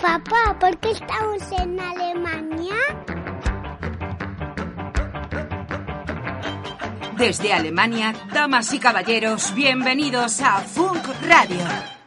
[0.00, 2.74] Papá, ¿por qué estamos en Alemania?
[7.18, 11.99] Desde Alemania, damas y caballeros, bienvenidos a Funk Radio.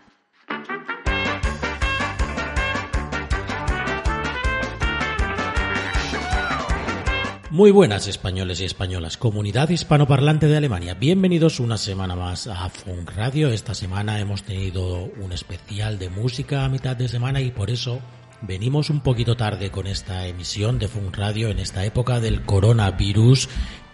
[7.53, 10.95] Muy buenas españoles y españolas, comunidad hispanoparlante de Alemania.
[10.95, 13.49] Bienvenidos una semana más a Funk Radio.
[13.49, 17.99] Esta semana hemos tenido un especial de música a mitad de semana y por eso
[18.41, 23.48] venimos un poquito tarde con esta emisión de Funk Radio en esta época del coronavirus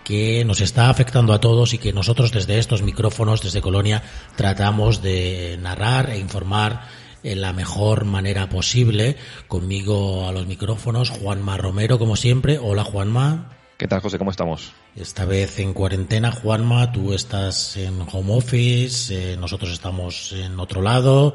[0.06, 4.04] que nos está afectando a todos y que nosotros desde estos micrófonos, desde Colonia,
[4.38, 6.88] tratamos de narrar e informar
[7.24, 9.16] en la mejor manera posible.
[9.48, 12.58] Conmigo a los micrófonos, Juanma Romero, como siempre.
[12.58, 13.56] Hola, Juanma.
[13.78, 14.18] ¿Qué tal, José?
[14.18, 14.74] ¿Cómo estamos?
[14.96, 20.82] Esta vez en cuarentena, Juanma, tú estás en home office, eh, nosotros estamos en otro
[20.82, 21.34] lado.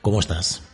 [0.00, 0.66] ¿Cómo estás?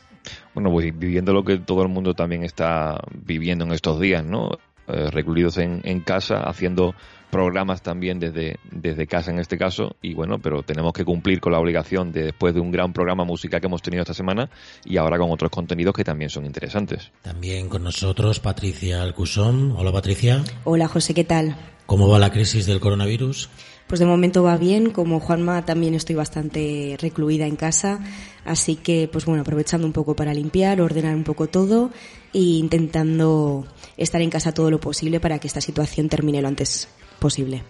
[0.54, 4.50] Bueno, pues viviendo lo que todo el mundo también está viviendo en estos días, ¿no?
[4.86, 6.94] Eh, recluidos en, en casa, haciendo
[7.30, 11.52] programas también desde, desde casa en este caso y bueno, pero tenemos que cumplir con
[11.52, 14.50] la obligación de después de un gran programa musical que hemos tenido esta semana
[14.84, 17.10] y ahora con otros contenidos que también son interesantes.
[17.22, 19.74] También con nosotros Patricia Alcusón.
[19.76, 20.42] Hola Patricia.
[20.64, 21.56] Hola José, ¿qué tal?
[21.86, 23.48] ¿Cómo va la crisis del coronavirus?
[23.86, 28.00] Pues de momento va bien, como Juanma también estoy bastante recluida en casa,
[28.44, 31.90] así que pues bueno, aprovechando un poco para limpiar, ordenar un poco todo
[32.34, 36.88] e intentando estar en casa todo lo posible para que esta situación termine lo antes
[37.18, 37.62] posible.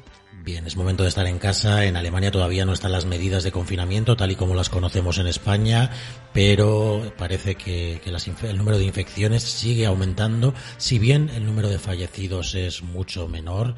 [0.44, 1.84] Bien, es momento de estar en casa.
[1.84, 5.26] En Alemania todavía no están las medidas de confinamiento tal y como las conocemos en
[5.26, 5.90] España,
[6.32, 11.68] pero parece que, que las el número de infecciones sigue aumentando, si bien el número
[11.68, 13.74] de fallecidos es mucho menor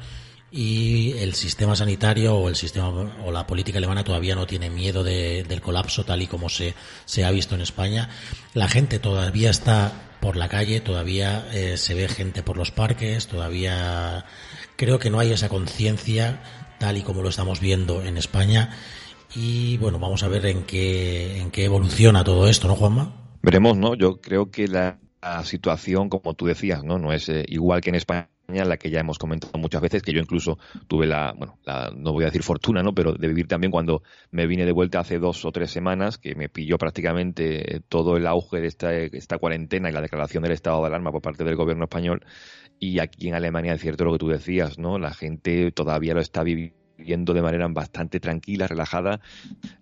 [0.51, 2.89] y el sistema sanitario o el sistema
[3.25, 6.73] o la política alemana todavía no tiene miedo de, del colapso tal y como se,
[7.05, 8.09] se ha visto en España.
[8.53, 13.27] La gente todavía está por la calle, todavía eh, se ve gente por los parques,
[13.27, 14.25] todavía
[14.81, 16.41] creo que no hay esa conciencia
[16.79, 18.71] tal y como lo estamos viendo en España
[19.35, 23.13] y bueno, vamos a ver en qué, en qué evoluciona todo esto, ¿no, Juanma?
[23.43, 23.93] Veremos, ¿no?
[23.93, 24.97] Yo creo que la,
[25.43, 26.97] situación, como tú decías, ¿no?
[26.97, 30.13] No es eh, igual que en España la que ya hemos comentado muchas veces, que
[30.13, 32.95] yo incluso tuve la, bueno, la, no voy a decir fortuna, ¿no?
[32.95, 36.33] Pero de vivir también cuando me vine de vuelta hace dos o tres semanas, que
[36.33, 40.81] me pilló prácticamente todo el auge de esta, esta cuarentena y la declaración del estado
[40.81, 42.25] de alarma por parte del gobierno español.
[42.83, 44.97] Y aquí en Alemania es cierto lo que tú decías, ¿no?
[44.97, 49.21] La gente todavía lo está viviendo viendo de manera bastante tranquila, relajada.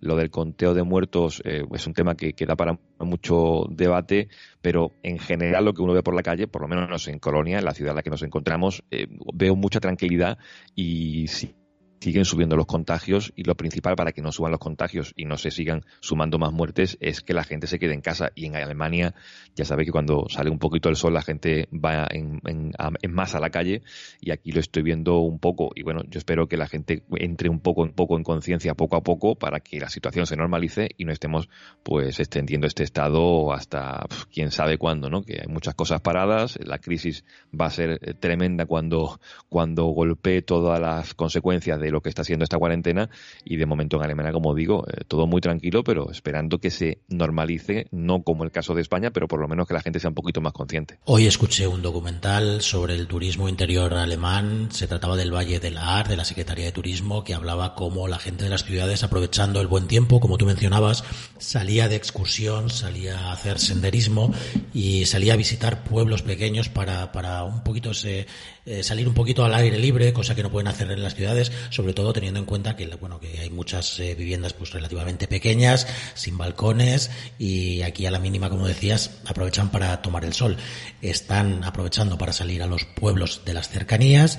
[0.00, 4.28] Lo del conteo de muertos eh, es un tema que, que, da para mucho debate,
[4.62, 7.58] pero en general lo que uno ve por la calle, por lo menos en Colonia,
[7.58, 10.38] en la ciudad en la que nos encontramos, eh, veo mucha tranquilidad
[10.74, 11.54] y sí,
[12.00, 15.36] siguen subiendo los contagios y lo principal para que no suban los contagios y no
[15.36, 18.30] se sigan sumando más muertes es que la gente se quede en casa.
[18.34, 19.14] Y en Alemania
[19.54, 22.72] ya sabe que cuando sale un poquito el sol la gente va en, en,
[23.02, 23.82] en más a la calle
[24.20, 27.48] y aquí lo estoy viendo un poco y bueno, yo espero que la gente entre
[27.48, 30.88] un poco, un poco en conciencia poco a poco para que la situación se normalice
[30.96, 31.48] y no estemos
[31.82, 35.22] pues extendiendo este estado hasta pf, quién sabe cuándo, ¿no?
[35.22, 37.24] Que hay muchas cosas paradas, la crisis
[37.58, 42.44] va a ser tremenda cuando, cuando golpee todas las consecuencias de lo que está haciendo
[42.44, 43.10] esta cuarentena
[43.44, 46.98] y de momento en Alemania, como digo, eh, todo muy tranquilo, pero esperando que se
[47.08, 50.08] normalice, no como el caso de España, pero por lo menos que la gente sea
[50.10, 50.98] un poquito más consciente.
[51.04, 56.08] Hoy escuché un documental sobre el turismo interior alemán, se trataba del Valle del Ar,
[56.08, 59.66] de la Secretaría de Turismo, que hablaba cómo la gente de las ciudades, aprovechando el
[59.66, 61.04] buen tiempo, como tú mencionabas,
[61.38, 64.32] salía de excursión, salía a hacer senderismo
[64.72, 68.26] y salía a visitar pueblos pequeños para, para un poquito ese,
[68.66, 71.52] eh, salir un poquito al aire libre, cosa que no pueden hacer en las ciudades,
[71.70, 75.86] sobre todo teniendo en cuenta que bueno que hay muchas eh, viviendas pues relativamente pequeñas,
[76.14, 80.56] sin balcones y aquí a la mínima, como decías, aprovechan para tomar el sol.
[81.02, 84.38] Están aprovechando para salir a los pueblos de las cercanías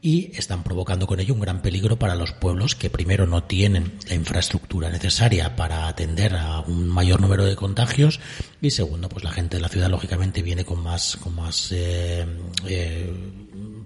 [0.00, 3.98] y están provocando con ello un gran peligro para los pueblos que primero no tienen
[4.08, 8.20] la infraestructura necesaria para atender a un mayor número de contagios
[8.60, 12.24] y segundo pues la gente de la ciudad lógicamente viene con más con más eh,
[12.66, 13.12] eh,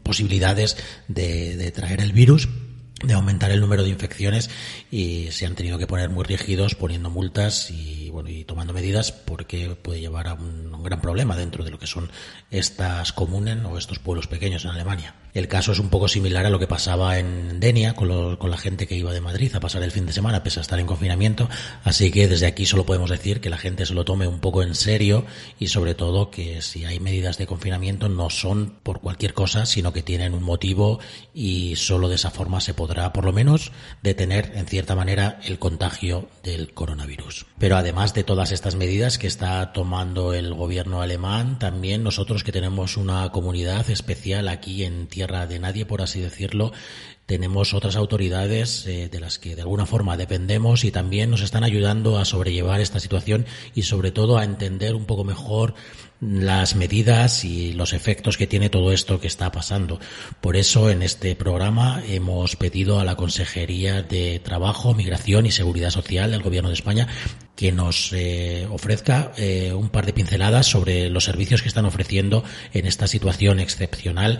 [0.02, 0.76] posibilidades
[1.08, 2.48] de, de traer el virus
[3.02, 4.50] de aumentar el número de infecciones
[4.90, 9.12] y se han tenido que poner muy rígidos poniendo multas y bueno y tomando medidas
[9.12, 12.10] porque puede llevar a un, gran problema dentro de lo que son
[12.50, 15.14] estas comunes o estos pueblos pequeños en Alemania.
[15.32, 18.50] El caso es un poco similar a lo que pasaba en Denia con, lo, con
[18.50, 20.80] la gente que iba de Madrid a pasar el fin de semana pese a estar
[20.80, 21.48] en confinamiento,
[21.84, 24.64] así que desde aquí solo podemos decir que la gente se lo tome un poco
[24.64, 25.24] en serio
[25.60, 29.92] y sobre todo que si hay medidas de confinamiento no son por cualquier cosa, sino
[29.92, 30.98] que tienen un motivo
[31.32, 33.72] y solo de esa forma se podrá por lo menos
[34.02, 37.46] detener en cierta manera el contagio del coronavirus.
[37.58, 42.52] Pero además de todas estas medidas que está tomando el gobierno alemán, también nosotros que
[42.52, 46.72] tenemos una comunidad especial aquí en tierra de nadie, por así decirlo,
[47.26, 51.64] tenemos otras autoridades eh, de las que de alguna forma dependemos y también nos están
[51.64, 55.74] ayudando a sobrellevar esta situación y sobre todo a entender un poco mejor
[56.22, 59.98] las medidas y los efectos que tiene todo esto que está pasando.
[60.40, 65.90] Por eso en este programa hemos pedido a la Consejería de Trabajo, Migración y Seguridad
[65.90, 67.08] Social del Gobierno de España
[67.56, 72.44] que nos eh, ofrezca eh, un par de pinceladas sobre los servicios que están ofreciendo
[72.72, 74.38] en esta situación excepcional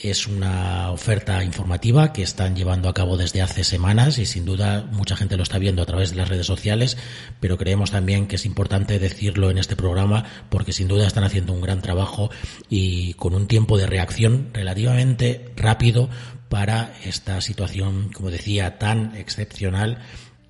[0.00, 4.88] es una oferta informativa que están llevando a cabo desde hace semanas y sin duda
[4.92, 6.96] mucha gente lo está viendo a través de las redes sociales,
[7.40, 11.52] pero creemos también que es importante decirlo en este programa porque sin duda están haciendo
[11.52, 12.30] un gran trabajo
[12.68, 16.08] y con un tiempo de reacción relativamente rápido
[16.48, 19.98] para esta situación, como decía, tan excepcional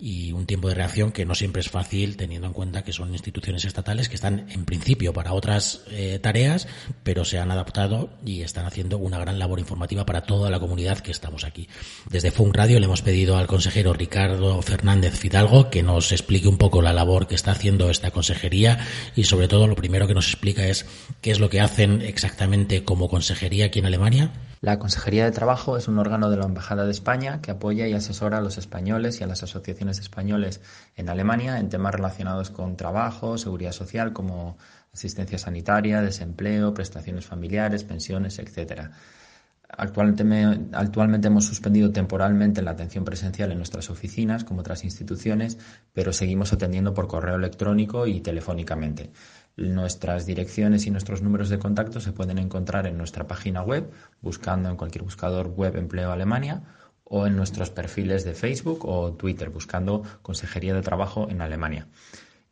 [0.01, 3.13] y un tiempo de reacción que no siempre es fácil teniendo en cuenta que son
[3.13, 6.69] instituciones estatales que están en principio para otras eh, tareas,
[7.03, 10.99] pero se han adaptado y están haciendo una gran labor informativa para toda la comunidad
[11.01, 11.69] que estamos aquí.
[12.09, 16.59] Desde Funk Radio le hemos pedido al consejero Ricardo Fernández Fidalgo que nos explique un
[16.59, 18.79] poco la labor que está haciendo esta consejería
[19.17, 20.87] y sobre todo lo primero que nos explica es
[21.21, 24.33] qué es lo que hacen exactamente como consejería aquí en Alemania.
[24.61, 27.93] La Consejería de Trabajo es un órgano de la Embajada de España que apoya y
[27.93, 30.61] asesora a los españoles y a las asociaciones españoles
[30.97, 34.59] en Alemania en temas relacionados con trabajo, seguridad social, como
[34.93, 38.91] asistencia sanitaria, desempleo, prestaciones familiares, pensiones, etc.
[39.69, 40.25] Actualmente,
[40.73, 45.59] actualmente, hemos suspendido temporalmente la atención presencial en nuestras oficinas, como otras instituciones,
[45.93, 49.13] pero seguimos atendiendo por correo electrónico y telefónicamente.
[49.59, 53.91] Nuestras direcciones y nuestros números de contacto se pueden encontrar en nuestra página web,
[54.21, 56.63] buscando en cualquier buscador web Empleo Alemania,
[57.03, 61.89] o en nuestros perfiles de Facebook o Twitter, buscando Consejería de Trabajo en Alemania.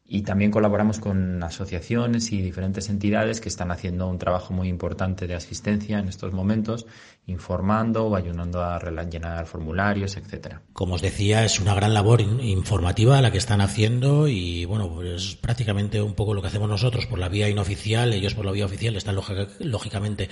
[0.04, 5.28] Y también colaboramos con asociaciones y diferentes entidades que están haciendo un trabajo muy importante
[5.28, 6.86] de asistencia en estos momentos,
[7.26, 10.62] informando ayudando a llenar formularios, etcétera.
[10.72, 15.08] Como os decía, es una gran labor informativa la que están haciendo y bueno, pues
[15.10, 18.52] es prácticamente un poco lo que hacemos nosotros por la vía inooficial, ellos por la
[18.52, 19.16] vía oficial están
[19.60, 20.28] lógicamente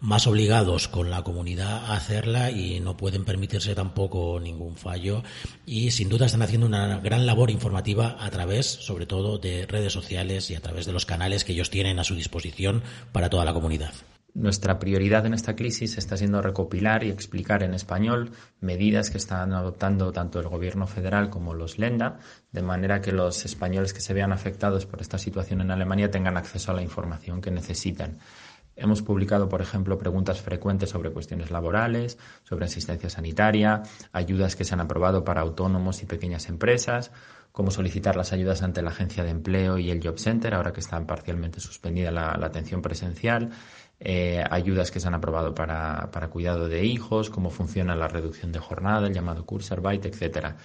[0.00, 5.22] más obligados con la comunidad a hacerla y no pueden permitirse tampoco ningún fallo
[5.66, 9.92] y sin duda están haciendo una gran labor informativa a través sobre todo de redes
[9.92, 12.82] sociales y a través de los canales que ellos tienen a su disposición
[13.12, 13.92] para toda la comunidad.
[14.34, 18.30] Nuestra prioridad en esta crisis está siendo recopilar y explicar en español
[18.60, 22.18] medidas que están adoptando tanto el Gobierno federal como los Lenda,
[22.50, 26.38] de manera que los españoles que se vean afectados por esta situación en Alemania tengan
[26.38, 28.20] acceso a la información que necesitan.
[28.74, 33.82] Hemos publicado, por ejemplo, preguntas frecuentes sobre cuestiones laborales, sobre asistencia sanitaria,
[34.12, 37.10] ayudas que se han aprobado para autónomos y pequeñas empresas,
[37.52, 40.80] cómo solicitar las ayudas ante la agencia de empleo y el Job Center, ahora que
[40.80, 43.50] está parcialmente suspendida la, atención presencial,
[44.04, 48.50] eh, ayudas que se han aprobado para, para, cuidado de hijos, cómo funciona la reducción
[48.50, 50.56] de jornada, el llamado Kurzarbeit, etcétera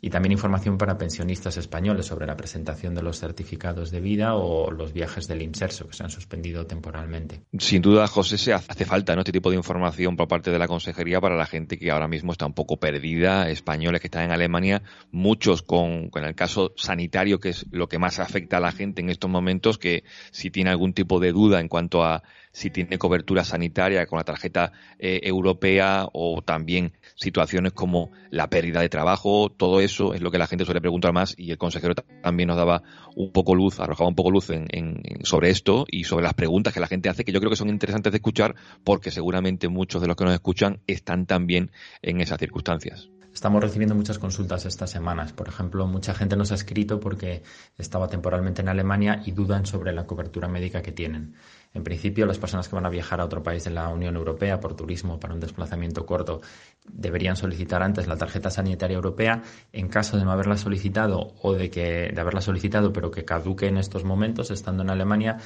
[0.00, 4.70] y también información para pensionistas españoles sobre la presentación de los certificados de vida o
[4.70, 7.40] los viajes del inserso que se han suspendido temporalmente.
[7.58, 9.22] Sin duda, José, se hace falta ¿no?
[9.22, 12.32] este tipo de información por parte de la consejería para la gente que ahora mismo
[12.32, 17.40] está un poco perdida, españoles que están en Alemania, muchos con, con el caso sanitario,
[17.40, 20.70] que es lo que más afecta a la gente en estos momentos, que si tiene
[20.70, 22.22] algún tipo de duda en cuanto a
[22.58, 28.80] si tiene cobertura sanitaria con la tarjeta eh, europea o también situaciones como la pérdida
[28.80, 31.94] de trabajo, todo eso es lo que la gente suele preguntar más y el consejero
[31.94, 32.82] también nos daba
[33.14, 36.80] un poco luz, arrojaba un poco luz en, sobre esto y sobre las preguntas que
[36.80, 40.08] la gente hace que yo creo que son interesantes de escuchar porque seguramente muchos de
[40.08, 41.70] los que nos escuchan están también
[42.02, 43.08] en esas circunstancias.
[43.32, 45.32] Estamos recibiendo muchas consultas estas semanas.
[45.32, 47.44] Por ejemplo, mucha gente nos ha escrito porque
[47.76, 51.36] estaba temporalmente en Alemania y dudan sobre la cobertura médica que tienen.
[51.74, 54.58] En principio, las personas que van a viajar a otro país de la Unión Europea
[54.58, 56.40] por turismo para un desplazamiento corto
[56.86, 59.42] deberían solicitar antes la tarjeta sanitaria europea.
[59.72, 63.66] En caso de no haberla solicitado o de que de haberla solicitado pero que caduque
[63.66, 65.38] en estos momentos estando en Alemania,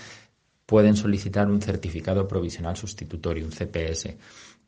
[0.66, 4.16] pueden solicitar un certificado provisional sustitutorio, un CPS,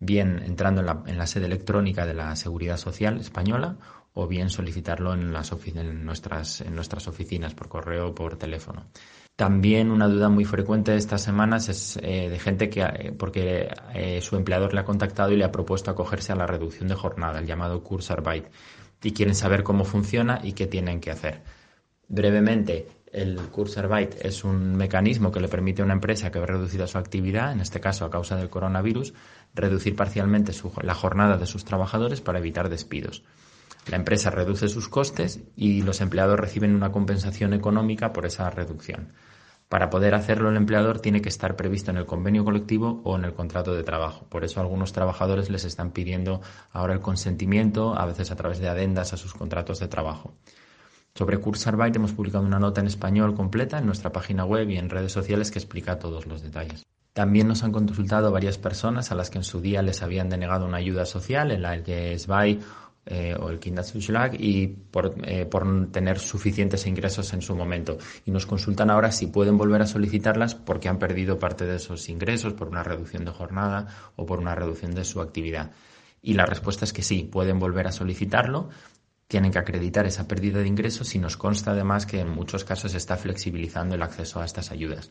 [0.01, 3.77] bien entrando en la, en la sede electrónica de la Seguridad Social española
[4.15, 8.87] o bien solicitarlo en, las en, nuestras, en nuestras oficinas por correo o por teléfono.
[9.37, 13.69] También una duda muy frecuente de estas semanas es eh, de gente que, eh, porque
[13.93, 16.95] eh, su empleador le ha contactado y le ha propuesto acogerse a la reducción de
[16.95, 18.47] jornada, el llamado Kurzarbeit,
[19.03, 21.43] y quieren saber cómo funciona y qué tienen que hacer.
[22.07, 26.87] Brevemente, el Kurzarbeit es un mecanismo que le permite a una empresa que ve reducida
[26.87, 29.15] su actividad, en este caso a causa del coronavirus,
[29.53, 33.25] reducir parcialmente la jornada de sus trabajadores para evitar despidos.
[33.87, 39.13] La empresa reduce sus costes y los empleados reciben una compensación económica por esa reducción.
[39.69, 43.25] Para poder hacerlo el empleador tiene que estar previsto en el convenio colectivo o en
[43.25, 44.27] el contrato de trabajo.
[44.29, 48.69] Por eso algunos trabajadores les están pidiendo ahora el consentimiento, a veces a través de
[48.69, 50.35] adendas a sus contratos de trabajo.
[51.15, 54.91] Sobre Kurzarbeit hemos publicado una nota en español completa en nuestra página web y en
[54.91, 56.85] redes sociales que explica todos los detalles.
[57.13, 60.67] También nos han consultado varias personas a las que en su día les habían denegado
[60.67, 62.13] una ayuda social en la que
[63.07, 63.61] eh, o el
[64.39, 67.99] y por, eh, por tener suficientes ingresos en su momento.
[68.25, 72.09] Y nos consultan ahora si pueden volver a solicitarlas porque han perdido parte de esos
[72.09, 75.73] ingresos por una reducción de jornada o por una reducción de su actividad.
[76.23, 78.71] Y la respuesta es que sí, pueden volver a solicitarlo.
[79.29, 82.93] Tienen que acreditar esa pérdida de ingresos y nos consta además que en muchos casos
[82.93, 85.11] se está flexibilizando el acceso a estas ayudas.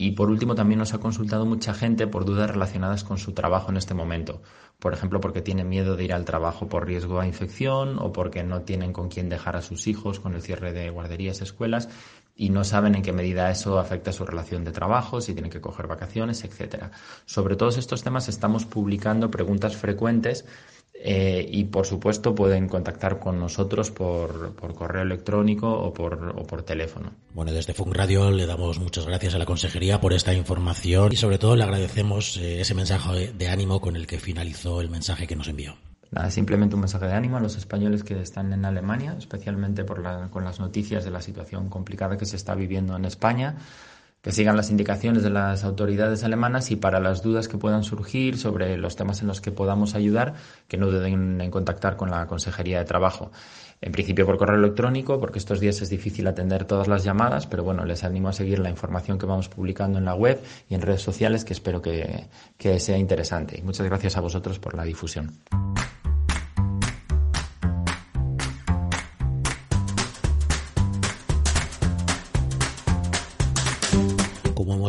[0.00, 3.72] Y por último, también nos ha consultado mucha gente por dudas relacionadas con su trabajo
[3.72, 4.40] en este momento.
[4.78, 8.44] Por ejemplo, porque tienen miedo de ir al trabajo por riesgo a infección o porque
[8.44, 11.88] no tienen con quién dejar a sus hijos con el cierre de guarderías, escuelas
[12.36, 15.60] y no saben en qué medida eso afecta su relación de trabajo, si tienen que
[15.60, 16.92] coger vacaciones, etcétera.
[17.26, 20.44] Sobre todos estos temas estamos publicando preguntas frecuentes
[21.00, 26.62] eh, y por supuesto pueden contactar con nosotros por, correo electrónico o por, o por
[26.62, 27.12] teléfono.
[27.34, 31.16] Bueno, desde Funk Radio le damos muchas gracias a la Consejería por esta información y
[31.16, 35.26] sobre todo le agradecemos eh, ese mensaje de ánimo con el que finalizó el mensaje
[35.26, 35.76] que nos envió.
[36.10, 40.02] Nada, simplemente un mensaje de ánimo a los españoles que están en Alemania, especialmente por
[40.30, 43.56] con las noticias de la situación complicada que se está viviendo en España
[44.22, 48.36] que sigan las indicaciones de las autoridades alemanas y para las dudas que puedan surgir
[48.36, 50.34] sobre los temas en los que podamos ayudar,
[50.66, 53.30] que no duden en contactar con la Consejería de Trabajo.
[53.80, 57.62] En principio por correo electrónico, porque estos días es difícil atender todas las llamadas, pero
[57.62, 60.82] bueno, les animo a seguir la información que vamos publicando en la web y en
[60.82, 62.26] redes sociales, que espero que,
[62.80, 63.62] sea interesante.
[63.62, 65.38] Muchas gracias a vosotros por la difusión.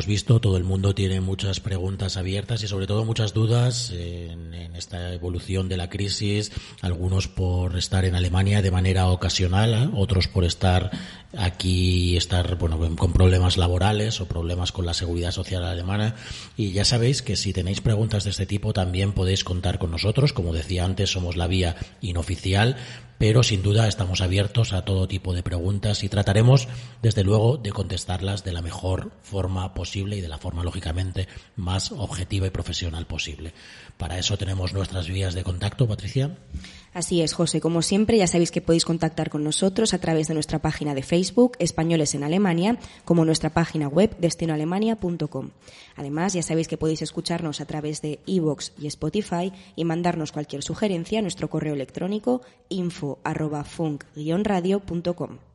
[0.10, 5.13] Visto, todo el mundo tiene muchas preguntas abiertas y sobre todo muchas dudas en, esta
[5.13, 6.51] evolución de la crisis,
[6.82, 9.89] algunos por estar en Alemania de manera ocasional, ¿eh?
[9.94, 10.89] otros por estar
[11.38, 16.16] aquí, estar bueno, con problemas laborales o problemas con la seguridad social alemana.
[16.58, 20.34] Y ya sabéis que si tenéis preguntas de este tipo también podéis contar con nosotros.
[20.34, 22.78] Como decía antes, somos la vía inooficial
[23.20, 26.70] pero sin duda estamos abiertos a todo tipo de preguntas y trataremos,
[27.02, 31.92] desde luego, de contestarlas de la mejor forma posible y de la forma, lógicamente, más
[31.92, 33.54] objetiva y profesional posible.
[33.98, 36.38] Para eso tenemos nuestras vías de contacto, Patricia.
[36.93, 37.62] Así es, José.
[37.62, 41.03] Como siempre, ya sabéis que podéis contactar con nosotros a través de nuestra página de
[41.03, 45.51] Facebook, Españoles en Alemania, como nuestra página web, destinoalemania.com.
[45.96, 50.63] Además, ya sabéis que podéis escucharnos a través de iVoox y Spotify y mandarnos cualquier
[50.63, 55.49] sugerencia a nuestro correo electrónico info.funk-radio.com.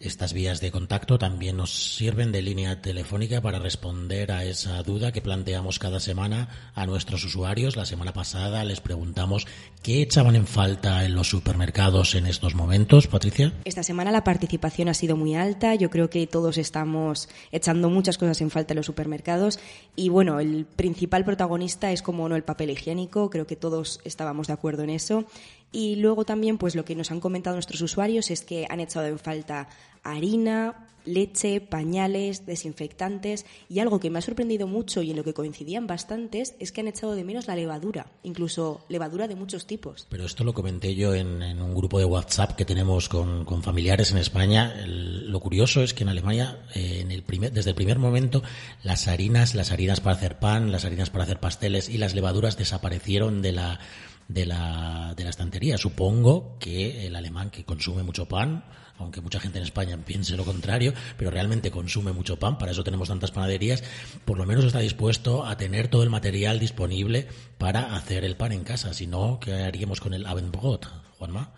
[0.00, 5.10] Estas vías de contacto también nos sirven de línea telefónica para responder a esa duda
[5.10, 7.74] que planteamos cada semana a nuestros usuarios.
[7.74, 9.48] La semana pasada les preguntamos
[9.82, 13.52] qué echaban en falta en los supermercados en estos momentos, Patricia.
[13.64, 15.74] Esta semana la participación ha sido muy alta.
[15.74, 19.58] Yo creo que todos estamos echando muchas cosas en falta en los supermercados.
[19.96, 23.30] Y bueno, el principal protagonista es como no el papel higiénico.
[23.30, 25.24] Creo que todos estábamos de acuerdo en eso.
[25.70, 29.06] Y luego también, pues lo que nos han comentado nuestros usuarios es que han echado
[29.06, 29.68] en falta
[30.02, 35.34] harina, leche, pañales, desinfectantes y algo que me ha sorprendido mucho y en lo que
[35.34, 40.06] coincidían bastantes es que han echado de menos la levadura, incluso levadura de muchos tipos.
[40.10, 44.18] Pero esto lo comenté yo en, un grupo de WhatsApp que tenemos con, familiares en
[44.18, 44.74] España.
[44.86, 48.42] lo curioso es que en Alemania, eh, en el primer, desde el primer momento,
[48.82, 52.56] las harinas, las harinas para hacer pan, las harinas para hacer pasteles y las levaduras
[52.56, 53.80] desaparecieron de la
[54.28, 55.78] de la, de la estantería.
[55.78, 58.64] Supongo que el alemán que consume mucho pan,
[58.98, 62.84] aunque mucha gente en España piense lo contrario, pero realmente consume mucho pan, para eso
[62.84, 63.82] tenemos tantas panaderías,
[64.24, 68.52] por lo menos está dispuesto a tener todo el material disponible para hacer el pan
[68.52, 68.92] en casa.
[68.92, 70.86] Si no, ¿qué haríamos con el Abendbrot,
[71.18, 71.52] Juanma?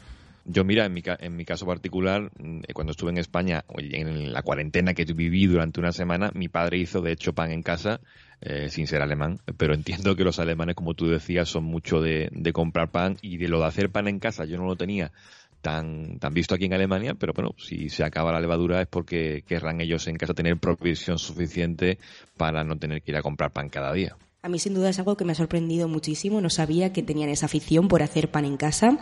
[0.46, 4.42] Yo, mira, en mi, en mi caso particular, mm, cuando estuve en España, en la
[4.42, 8.00] cuarentena que viví durante una semana, mi padre hizo, de hecho, pan en casa,
[8.42, 12.28] eh, sin ser alemán, pero entiendo que los alemanes, como tú decías, son mucho de,
[12.32, 15.12] de comprar pan y de lo de hacer pan en casa, yo no lo tenía
[15.60, 19.44] tan, tan visto aquí en Alemania, pero bueno, si se acaba la levadura es porque
[19.46, 21.98] querrán ellos en casa tener provisión suficiente
[22.36, 24.16] para no tener que ir a comprar pan cada día.
[24.42, 27.28] A mí sin duda es algo que me ha sorprendido muchísimo, no sabía que tenían
[27.28, 28.98] esa afición por hacer pan en casa.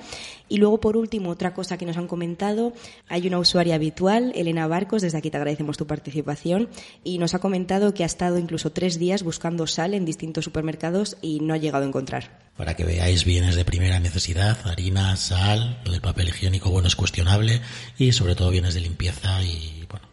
[0.48, 2.72] Y luego, por último, otra cosa que nos han comentado,
[3.08, 6.68] hay una usuaria habitual, Elena Barcos, desde aquí te agradecemos tu participación,
[7.04, 11.16] y nos ha comentado que ha estado incluso tres días buscando sal en distintos supermercados
[11.22, 12.50] y no ha llegado a encontrar.
[12.56, 17.60] Para que veáis bienes de primera necesidad, harina, sal, lo papel higiénico, bueno, es cuestionable,
[17.96, 20.07] y sobre todo bienes de limpieza y, bueno,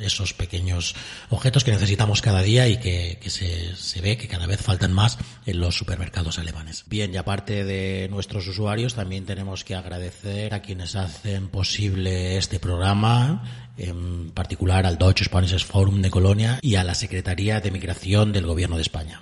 [0.00, 0.94] esos pequeños
[1.30, 5.18] objetos que necesitamos cada día y que, se, se, ve que cada vez faltan más
[5.46, 6.84] en los supermercados alemanes.
[6.86, 12.58] Bien, y aparte de nuestros usuarios, también tenemos que agradecer a quienes hacen posible este
[12.58, 18.32] programa, en particular al Deutsche Spanish Forum de Colonia y a la Secretaría de Migración
[18.32, 19.20] del Gobierno de España.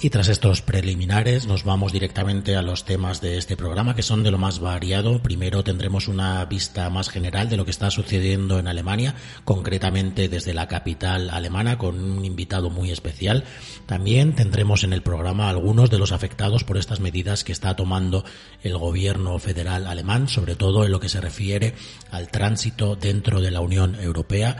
[0.00, 4.22] Y tras estos preliminares nos vamos directamente a los temas de este programa que son
[4.22, 5.20] de lo más variado.
[5.20, 10.54] Primero tendremos una vista más general de lo que está sucediendo en Alemania, concretamente desde
[10.54, 13.42] la capital alemana con un invitado muy especial.
[13.86, 18.24] También tendremos en el programa algunos de los afectados por estas medidas que está tomando
[18.62, 21.74] el gobierno federal alemán, sobre todo en lo que se refiere
[22.12, 24.58] al tránsito dentro de la Unión Europea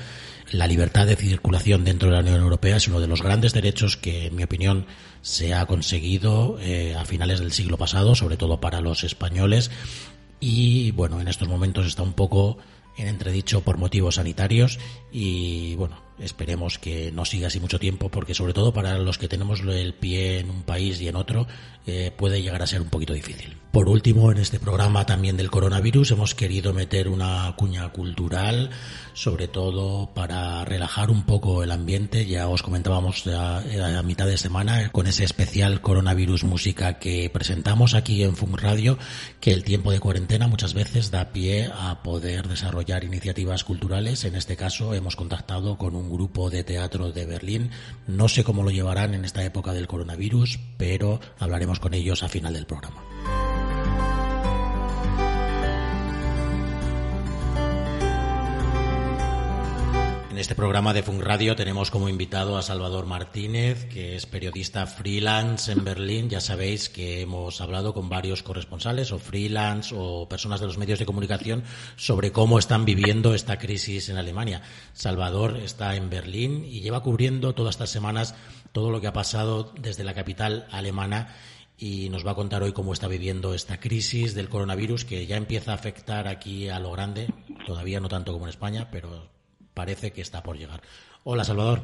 [0.52, 3.96] la libertad de circulación dentro de la Unión Europea es uno de los grandes derechos
[3.96, 4.86] que, en mi opinión,
[5.20, 9.70] se ha conseguido eh, a finales del siglo pasado, sobre todo para los españoles.
[10.40, 12.58] Y bueno, en estos momentos está un poco
[12.96, 14.78] en entredicho por motivos sanitarios
[15.12, 19.28] y bueno, esperemos que no siga así mucho tiempo porque sobre todo para los que
[19.28, 21.46] tenemos el pie en un país y en otro
[21.86, 23.56] eh, puede llegar a ser un poquito difícil.
[23.72, 28.70] Por último, en este programa también del coronavirus hemos querido meter una cuña cultural,
[29.14, 32.26] sobre todo para relajar un poco el ambiente.
[32.26, 33.58] Ya os comentábamos a,
[33.98, 38.98] a mitad de semana con ese especial coronavirus música que presentamos aquí en Funk Radio,
[39.40, 44.24] que el tiempo de cuarentena muchas veces da pie a poder desarrollar iniciativas culturales.
[44.24, 47.70] En este caso hemos contactado con un grupo de teatro de Berlín.
[48.06, 52.28] No sé cómo lo llevarán en esta época del coronavirus, pero hablaremos con ellos a
[52.28, 53.47] final del programa.
[60.38, 64.86] En este programa de Funk Radio tenemos como invitado a Salvador Martínez, que es periodista
[64.86, 66.28] freelance en Berlín.
[66.30, 71.00] Ya sabéis que hemos hablado con varios corresponsales o freelance o personas de los medios
[71.00, 71.64] de comunicación
[71.96, 74.62] sobre cómo están viviendo esta crisis en Alemania.
[74.92, 78.36] Salvador está en Berlín y lleva cubriendo todas estas semanas
[78.70, 81.34] todo lo que ha pasado desde la capital alemana
[81.76, 85.36] y nos va a contar hoy cómo está viviendo esta crisis del coronavirus que ya
[85.36, 87.26] empieza a afectar aquí a lo grande,
[87.66, 89.36] todavía no tanto como en España, pero
[89.78, 90.80] parece que está por llegar.
[91.22, 91.78] Hola, Salvador.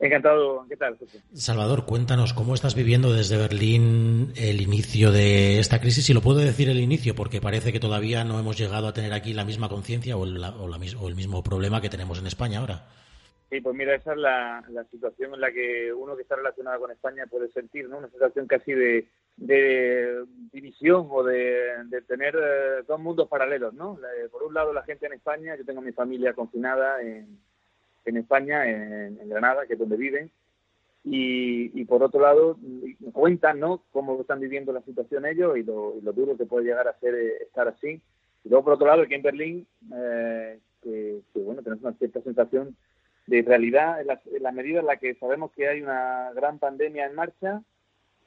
[0.00, 0.98] Encantado, ¿qué tal?
[1.32, 6.40] Salvador, cuéntanos cómo estás viviendo desde Berlín el inicio de esta crisis, y lo puedo
[6.40, 9.68] decir el inicio, porque parece que todavía no hemos llegado a tener aquí la misma
[9.68, 12.88] conciencia o, o, el mismo problema que tenemos en España ahora.
[13.48, 16.90] Sí, pues mira, esa es la, situación en la que uno que está relacionado con
[16.90, 17.98] España puede sentir, ¿no?
[17.98, 19.06] Una situación casi de,
[19.36, 23.98] división o de, tener eh, dos mundos paralelos, ¿no?
[24.30, 27.38] por un lado la gente en España, yo tengo mi familia confinada en,
[28.06, 30.30] en España, en, Granada, que es donde viven,
[31.04, 32.58] y, por otro lado
[33.12, 33.82] cuentan, ¿no?
[33.92, 37.42] Cómo están viviendo la situación ellos y lo, duro que puede llegar a ser eh,
[37.42, 38.00] estar así.
[38.44, 42.76] Y luego por otro lado aquí en Berlín, eh, que, bueno, tenemos una cierta sensación
[43.28, 44.08] de realidad en
[44.42, 47.62] la, medida en la que sabemos que hay una gran pandemia en marcha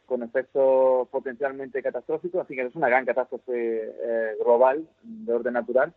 [0.10, 5.94] con efectos potencialmente catastróficos, así que es una gran catástrofe eh, global de orden natural.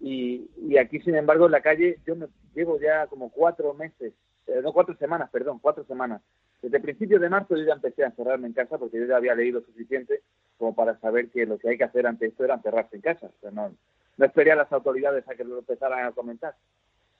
[0.00, 4.12] Y, y, aquí, sin embargo, en la calle yo me llevo ya como cuatro meses,
[4.48, 6.20] eh, no cuatro semanas, perdón, cuatro semanas.
[6.60, 9.34] Desde principios de marzo yo ya empecé a encerrarme en casa porque yo ya había
[9.34, 10.22] leído suficiente
[10.58, 13.30] como para saber que lo que hay que hacer ante esto era encerrarse en casa.
[13.42, 13.72] O no,
[14.16, 16.54] no esperé a las autoridades a que lo empezaran a comentar.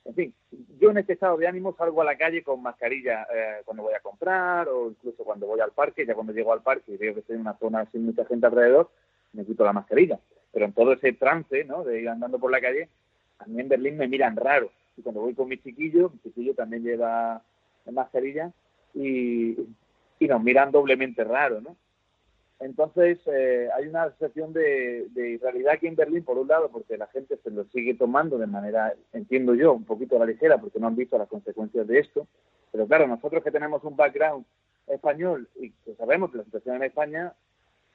[0.05, 0.35] En fin,
[0.79, 3.95] yo en este estado de ánimo salgo a la calle con mascarilla eh, cuando voy
[3.95, 6.05] a comprar o incluso cuando voy al parque.
[6.05, 8.47] Ya cuando llego al parque y veo que estoy en una zona sin mucha gente
[8.47, 8.91] alrededor,
[9.33, 10.19] me quito la mascarilla.
[10.53, 11.85] Pero en todo ese trance ¿no?
[11.85, 12.89] de ir andando por la calle,
[13.39, 14.71] a mí en Berlín me miran raro.
[14.97, 17.43] Y cuando voy con mi chiquillo, mi chiquillo también lleva
[17.91, 18.53] mascarilla
[18.95, 19.57] y,
[20.19, 21.77] y nos miran doblemente raro, ¿no?
[22.65, 26.97] Entonces, eh, hay una sensación de, de realidad aquí en Berlín, por un lado, porque
[26.97, 30.57] la gente se lo sigue tomando de manera, entiendo yo, un poquito a la ligera,
[30.57, 32.27] porque no han visto las consecuencias de esto.
[32.73, 34.47] Pero claro, nosotros que tenemos un background
[34.87, 37.35] español y que sabemos que la situación en España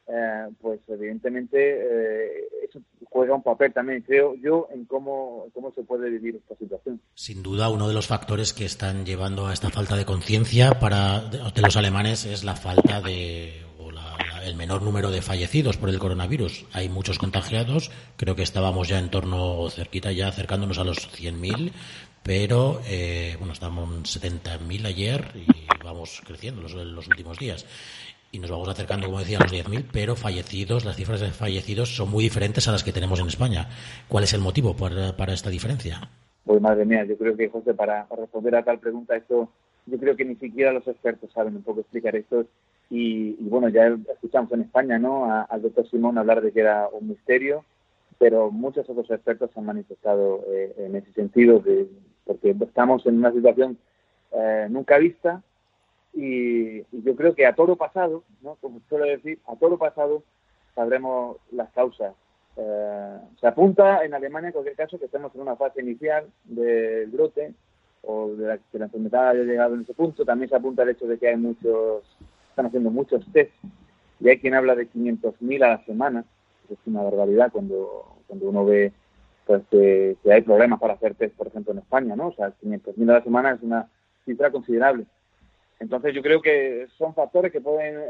[0.08, 2.80] eh, pues evidentemente eh, eso
[3.10, 7.02] juega un papel también, creo yo, en cómo, cómo se puede vivir esta situación.
[7.16, 11.22] Sin duda, uno de los factores que están llevando a esta falta de conciencia para
[11.22, 16.00] de los alemanes es la falta de la, el menor número de fallecidos por el
[16.00, 16.66] coronavirus.
[16.74, 21.72] Hay muchos contagiados, creo que estábamos ya en torno cerquita, ya acercándonos a los 100.000,
[22.24, 27.66] pero eh, bueno, estamos en 70.000 ayer y vamos creciendo los, los últimos días
[28.32, 31.96] y nos vamos acercando, como decía, a los 10.000, pero fallecidos, las cifras de fallecidos
[31.96, 33.70] son muy diferentes a las que tenemos en España.
[34.08, 36.10] ¿Cuál es el motivo para, para esta diferencia?
[36.46, 39.50] Pues madre mía, yo creo que, José, para, responder a tal pregunta, esto,
[39.86, 42.46] yo creo que ni siquiera los expertos saben un poco explicar esto.
[42.90, 47.10] Y, bueno, ya escuchamos en España, ¿no?, al doctor Simón hablar de que era un
[47.10, 47.64] misterio,
[48.18, 51.88] pero muchos otros expertos han manifestado eh, en ese sentido, de,
[52.26, 53.78] porque estamos en una situación
[54.32, 55.44] eh, nunca vista,
[56.14, 58.56] y, yo creo que a todo pasado, ¿no?
[58.56, 60.24] como suelo decir, a todo pasado
[60.76, 62.14] sabremos las causas.
[62.58, 67.10] Eh, se apunta en Alemania, en cualquier caso, que estemos en una fase inicial del
[67.10, 67.54] brote
[68.02, 70.26] o de la, que la enfermedad haya llegado en ese punto.
[70.26, 72.04] También se apunta el hecho de que hay muchos,
[72.60, 73.54] están haciendo muchos test
[74.20, 76.26] y hay quien habla de 500.000 a la semana.
[76.70, 78.92] Es una barbaridad cuando, cuando uno ve
[79.46, 82.28] pues, que, hay problemas para hacer test, por ejemplo, en España, ¿no?
[82.28, 83.88] O sea, 500.000 a la semana es una
[84.26, 85.06] cifra considerable.
[85.80, 88.10] Entonces yo creo que son factores que pueden eh,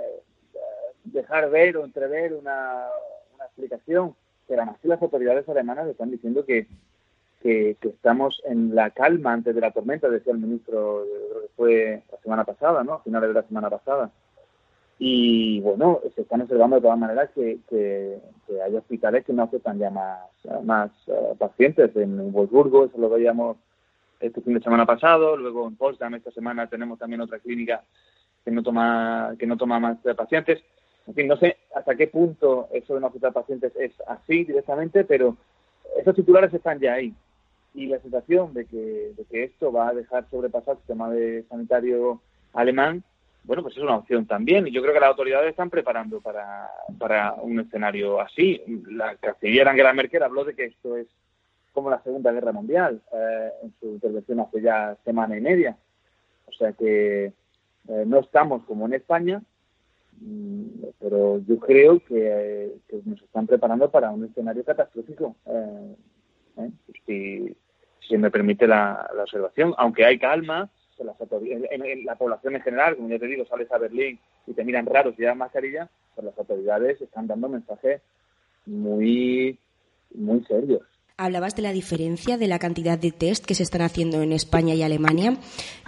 [1.03, 2.88] dejar ver o entrever una,
[3.45, 4.15] explicación,
[4.47, 6.65] pero aún así las autoridades alemanas están diciendo que,
[7.43, 11.05] que, estamos en la calma antes de la tormenta, decía el ministro,
[11.55, 12.93] fue la semana pasada, ¿no?
[12.93, 14.12] A finales de la semana pasada.
[15.01, 18.17] Y bueno, se están observando de todas maneras que, que,
[18.62, 20.19] hay hospitales que no aceptan ya más,
[20.63, 21.95] más uh, pacientes.
[21.95, 23.55] En Wolfsburgo, eso lo veíamos
[24.19, 27.81] este fin de semana pasado, luego en Potsdam esta semana tenemos también otra clínica
[28.43, 30.62] que no toma que no toma más pacientes.
[31.07, 35.05] En fin, no sé hasta qué punto eso de no aceptar pacientes es así directamente,
[35.05, 35.38] pero
[35.97, 37.13] esos titulares están ya ahí.
[37.73, 41.43] Y la sensación de que, de que esto va a dejar sobrepasar el sistema de
[41.49, 42.21] sanitario
[42.53, 43.03] alemán,
[43.43, 44.67] bueno, pues es una opción también.
[44.67, 48.62] Y yo creo que las autoridades están preparando para, para un escenario así.
[48.91, 51.08] La canciller Angela Merkel habló de que esto es
[51.73, 55.78] como la Segunda Guerra Mundial eh, en su intervención hace ya semana y media.
[56.47, 59.41] O sea que eh, no estamos como en España,
[60.19, 60.65] mm,
[60.99, 62.73] pero yo creo que,
[63.06, 65.95] nos están preparando para un escenario catastrófico, eh,
[67.06, 67.56] si,
[68.08, 69.73] si me permite la, observación.
[69.78, 74.19] Aunque hay calma, en, la población en general, como ya te digo, sales a Berlín
[74.47, 78.01] y te miran raros y llevan mascarilla, pues las autoridades están dando mensajes
[78.65, 79.57] muy,
[80.13, 80.83] muy serios.
[81.21, 84.73] Hablabas de la diferencia de la cantidad de test que se están haciendo en España
[84.73, 85.34] y Alemania.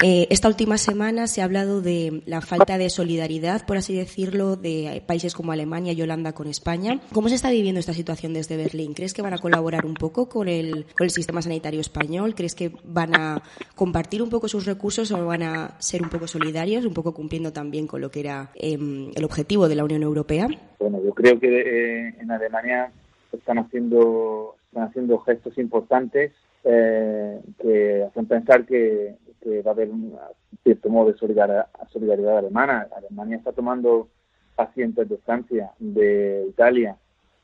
[0.03, 4.57] Eh, esta última semana se ha hablado de la falta de solidaridad, por así decirlo,
[4.57, 6.99] de países como Alemania y Holanda con España.
[7.13, 8.93] ¿Cómo se está viviendo esta situación desde Berlín?
[8.93, 12.35] ¿Crees que van a colaborar un poco con el, con el sistema sanitario español?
[12.35, 13.41] ¿Crees que van a
[13.73, 17.53] compartir un poco sus recursos o van a ser un poco solidarios, un poco cumpliendo
[17.53, 20.47] también con lo que era em, el objetivo de la Unión Europea?
[20.77, 22.91] Bueno, yo creo que eh, en Alemania
[23.31, 26.31] están haciendo están haciendo gestos importantes
[26.63, 29.17] eh, que hacen pensar que,
[29.65, 30.15] va a haber un
[30.63, 32.87] cierto modo de solidaridad, alemana.
[32.95, 34.07] Alemania está tomando
[34.55, 36.95] pacientes de Francia, de Italia,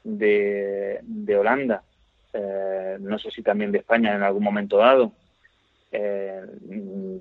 [0.03, 1.01] de,
[1.37, 1.83] Holanda,
[2.33, 5.11] eh, no sé si también de España en algún momento dado.
[5.91, 6.45] Eh,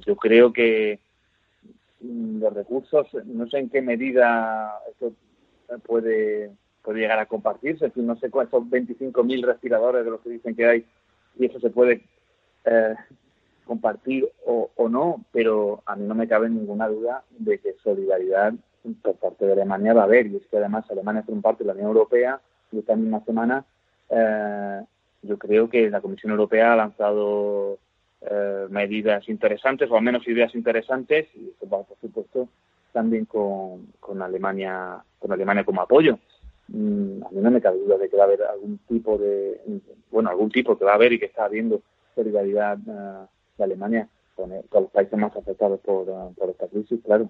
[0.07, 1.01] yo creo que
[2.01, 5.13] los recursos, no sé en qué medida esto
[5.85, 6.51] puede
[6.87, 7.91] puede llegar a compartirse.
[7.97, 10.87] No sé cuántos 25.000 respiradores de los que dicen que hay
[11.37, 12.05] y eso se puede
[12.65, 12.95] eh,
[13.65, 18.55] compartir o, no, pero a mí no me cabe ninguna duda de que solidaridad
[19.03, 20.29] por parte de Alemania va a haber.
[20.29, 23.65] Y es que además Alemania un parte de la Unión Europea y esta misma semana
[24.09, 24.83] eh,
[25.23, 27.79] yo creo que la Comisión Europea ha lanzado
[28.21, 32.49] eh, medidas interesantes o al menos ideas interesantes y eso va por supuesto
[32.93, 36.21] también con Alemania con Alemania como apoyo.
[36.69, 39.61] Mm, a mí no me cabe duda de que va a haber algún tipo de,
[40.11, 41.81] bueno, algún tipo que va a haber y que está habiendo
[42.15, 43.27] solidaridad uh,
[43.57, 47.29] de Alemania con, con, los países más afectados por, uh, por esta crisis, claro.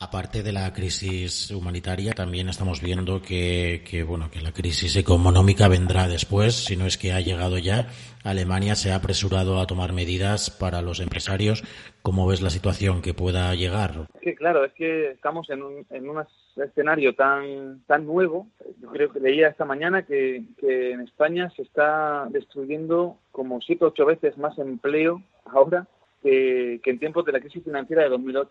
[0.00, 5.66] Aparte de la crisis humanitaria, también estamos viendo que, que, bueno, que la crisis económica
[5.66, 7.88] vendrá después, si no es que ha llegado ya.
[8.22, 11.64] Alemania se ha apresurado a tomar medidas para los empresarios.
[12.02, 14.06] ¿Cómo ves la situación que pueda llegar?
[14.22, 16.18] Que claro, es que estamos en un, en un
[16.62, 18.46] escenario tan, tan nuevo.
[18.80, 23.84] Yo creo que leía esta mañana que, que en España se está destruyendo como siete
[23.84, 25.86] o ocho veces más empleo ahora
[26.22, 28.50] que, que en tiempos de la crisis financiera de 2008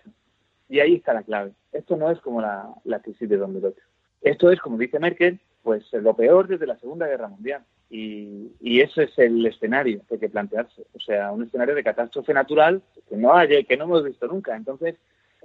[0.70, 1.54] y ahí está la clave.
[1.72, 3.76] Esto no es como la, crisis de 2008.
[4.22, 7.64] Esto es, como dice Merkel, pues lo peor desde la Segunda Guerra Mundial.
[7.90, 10.86] Y, y ese es el escenario que hay que plantearse.
[10.94, 14.56] O sea, un escenario de catástrofe natural que no, haya, que no hemos visto nunca.
[14.56, 14.96] Entonces,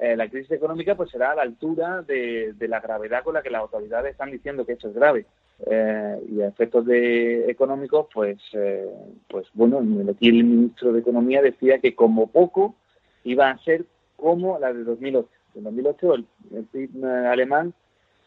[0.02, 3.50] eh, la crisis económica pues será a la altura de, la gravedad con la que
[3.50, 5.26] las autoridades están diciendo que esto es grave.
[5.64, 8.84] Eh, y a efectos de económicos, pues, eh,
[9.28, 9.78] pues bueno,
[10.10, 12.74] aquí el ministro de Economía decía que como poco
[13.22, 13.84] iba a ser
[14.16, 15.28] como la de 2008.
[15.54, 16.26] En 2008 el,
[16.72, 17.72] PIB alemán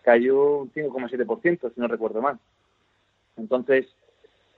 [0.02, 2.40] cayó un 5,7%, si no recuerdo mal.
[3.36, 3.86] Entonces,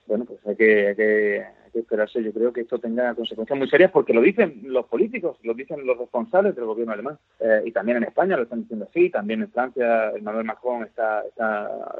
[0.06, 2.22] bueno, pues hay que, hay que, esperarse.
[2.22, 5.86] Yo creo que esto tenga consecuencias muy serias porque lo dicen los políticos, lo dicen
[5.86, 7.18] los responsables del gobierno alemán.
[7.40, 11.22] Eh, y también en España lo están diciendo así, también en Francia Emmanuel Macron está,
[11.26, 11.96] está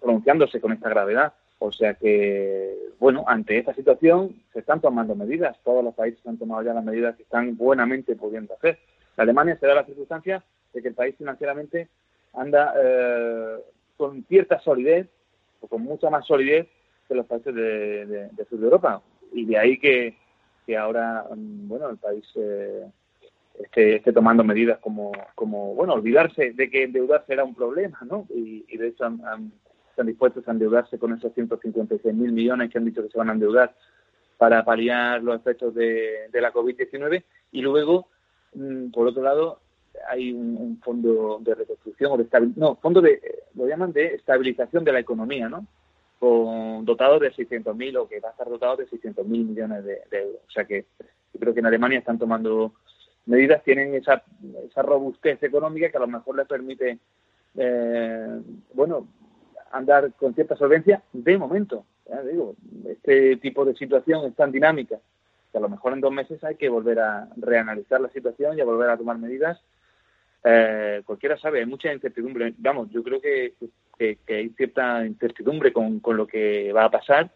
[0.00, 1.32] pronunciándose con esta gravedad.
[1.58, 5.58] O sea que, bueno, ante esta situación se están tomando medidas.
[5.62, 8.78] Todos los países han tomado ya las medidas que están buenamente pudiendo hacer.
[9.16, 11.88] La Alemania se da la circunstancia de que el país financieramente
[12.32, 13.56] anda eh,
[13.96, 15.08] con cierta solidez,
[15.60, 16.68] o con mucha más solidez
[17.10, 19.02] que los países de, de, sur de Europa.
[19.32, 20.16] Y de ahí que,
[20.64, 22.86] que ahora, mm, bueno, el país eh,
[23.58, 28.26] esté, esté, tomando medidas como, como, bueno, olvidarse de que endeudarse era un problema, ¿no?
[28.30, 29.50] Y, de hecho han
[29.90, 33.28] están dispuestos a endeudarse con esos 156 mil millones que han dicho que se van
[33.28, 33.74] a endeudar
[34.38, 38.06] para paliar los efectos de, la COVID-19 y luego,
[38.54, 39.58] mm, por otro lado,
[40.08, 43.20] hay un, fondo de reconstrucción o de no, fondo de,
[43.54, 45.66] lo llaman de estabilización de la economía, ¿no?
[46.20, 50.42] Con dotado de 600.000 o que va a estar dotado de 600.000 millones de, euros.
[50.46, 50.84] O sea que
[51.32, 52.74] yo creo que en Alemania están tomando
[53.26, 54.22] medidas, tienen esa,
[54.68, 56.98] esa robustez económica que a lo mejor les permite,
[57.56, 58.40] eh,
[58.74, 59.08] bueno,
[59.72, 61.84] andar con cierta solvencia de momento.
[62.30, 62.54] digo,
[62.86, 64.98] este tipo de situación es tan dinámica
[65.50, 68.60] que a lo mejor en dos meses hay que volver a reanalizar la situación y
[68.60, 69.60] a volver a tomar medidas.
[70.42, 72.54] Eh, cualquiera sabe, hay mucha incertidumbre.
[72.58, 73.54] Vamos, yo creo que,
[74.28, 77.30] hay cierta incertidumbre con, con, lo que va a pasar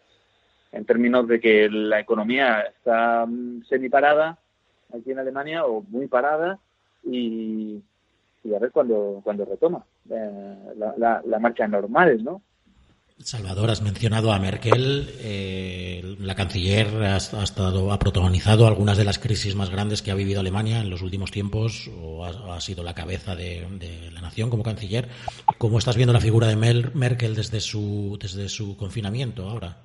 [0.71, 3.25] en términos de que la economía está
[3.69, 4.37] semi-parada
[4.93, 6.59] aquí en Alemania o muy parada
[7.03, 7.81] y,
[8.55, 9.85] a ver cuándo cuando retoma.
[10.09, 10.55] Eh,
[10.97, 12.41] la, la, marcha normal, ¿no?
[13.17, 15.07] Salvador, has mencionado a Merkel.
[15.19, 20.15] Eh, la canciller ha, estado, ha protagonizado algunas de las crisis más grandes que ha
[20.15, 23.65] vivido Alemania en los últimos tiempos, o ha, sido la cabeza de,
[24.13, 25.07] la nación como canciller.
[25.57, 29.77] ¿Cómo estás viendo la figura de Merkel desde su, desde su confinamiento ahora?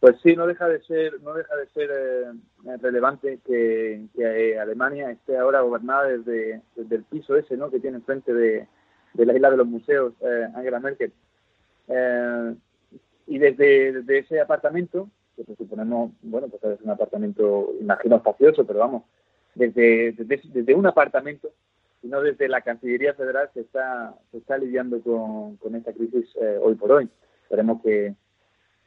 [0.00, 5.10] Pues sí, no deja de ser, no deja de ser eh, relevante que, eh, Alemania
[5.10, 7.70] esté ahora gobernada desde, el piso ese, ¿no?
[7.70, 8.66] Que tiene enfrente de,
[9.12, 11.12] de la isla de los museos eh, Angela Merkel.
[11.88, 18.80] Y desde, ese apartamento, que pues suponemos, bueno, pues es un apartamento, imagino espacioso, pero
[18.80, 19.02] vamos,
[19.54, 21.50] desde, desde, un apartamento
[22.02, 26.28] y no desde la Cancillería Federal se está, se está lidiando con, esta crisis
[26.60, 27.08] hoy por hoy.
[27.42, 28.14] Esperemos que,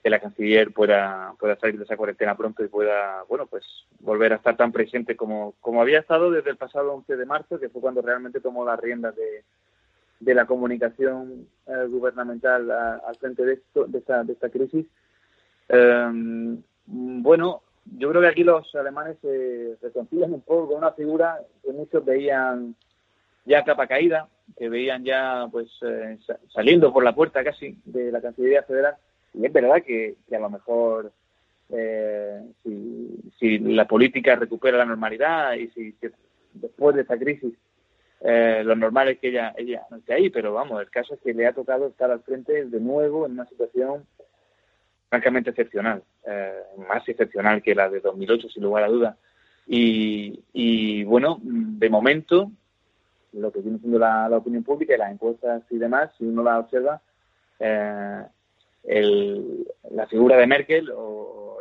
[0.03, 3.63] que la canciller pueda, pueda salir de esa cuarentena pronto y pueda, bueno, pues
[3.99, 7.59] volver a estar tan presente como, como había estado desde el pasado 11 de marzo,
[7.59, 9.43] que fue cuando realmente tomó las riendas de,
[10.19, 14.85] de la comunicación eh, gubernamental al frente de, esto, de, esta, de esta crisis.
[15.69, 17.61] Em, bueno,
[17.97, 22.03] yo creo que aquí los alemanes se reconcilian un poco con una figura que muchos
[22.03, 22.75] veían
[23.45, 24.27] ya capa caída,
[24.57, 26.17] que veían ya pues eh,
[26.49, 28.95] saliendo por la puerta casi de la Cancillería Federal
[29.33, 31.11] y es verdad que, a lo mejor
[31.69, 35.95] eh, si, la política recupera la normalidad y si,
[36.53, 37.53] después de esta crisis
[38.21, 41.21] eh, lo normal es que ella, ella no esté ahí, pero vamos, el caso es
[41.21, 44.05] que le ha tocado estar al frente de nuevo en una situación
[45.09, 49.17] francamente excepcional, eh, más excepcional que la de 2008, sin lugar a duda.
[49.65, 52.51] Y, y bueno, de momento,
[53.33, 56.59] lo que viene siendo la, opinión pública y las encuestas y demás, si uno la
[56.59, 57.01] observa,
[57.59, 58.23] eh,
[58.83, 61.57] el, la figura de Merkel o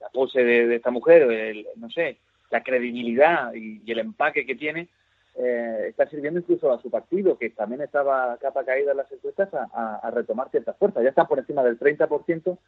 [0.00, 2.18] la pose de, esta mujer, el, no sé,
[2.50, 4.88] la credibilidad y, el empaque que tiene,
[5.36, 9.48] eh, está sirviendo incluso a su partido, que también estaba capa caída en las encuestas,
[9.52, 11.02] a, retomar ciertas fuerzas.
[11.02, 12.58] Ya está por encima del 30%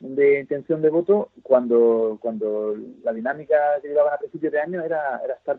[0.00, 5.20] de intención de voto cuando cuando la dinámica que llevaban a principios de año era,
[5.24, 5.58] era estar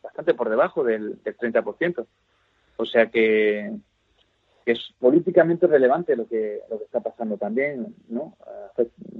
[0.00, 2.06] bastante por debajo del, del 30%.
[2.76, 3.72] O sea que,
[4.66, 8.36] es políticamente relevante lo que, lo que está pasando también, ¿no?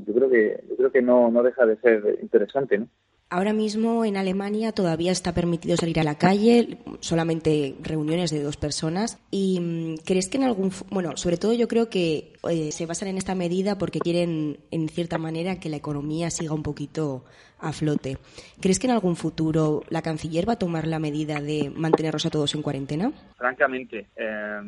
[0.06, 2.88] Yo creo que, yo creo que no, no deja de ser interesante, ¿no?
[3.32, 8.58] Ahora mismo en Alemania todavía está permitido salir a la calle, solamente reuniones de dos
[8.58, 9.18] personas.
[9.30, 13.08] ¿Y mm, crees que en algún, bueno, sobre todo yo creo que eh, se basan
[13.08, 17.24] en esta medida porque quieren, en cierta manera, que la economía siga un poquito
[17.58, 18.18] a flote.
[18.60, 22.30] ¿Crees que en algún futuro la canciller va a tomar la medida de mantenerlos a
[22.30, 23.12] todos en cuarentena?
[23.38, 24.60] Francamente, eh,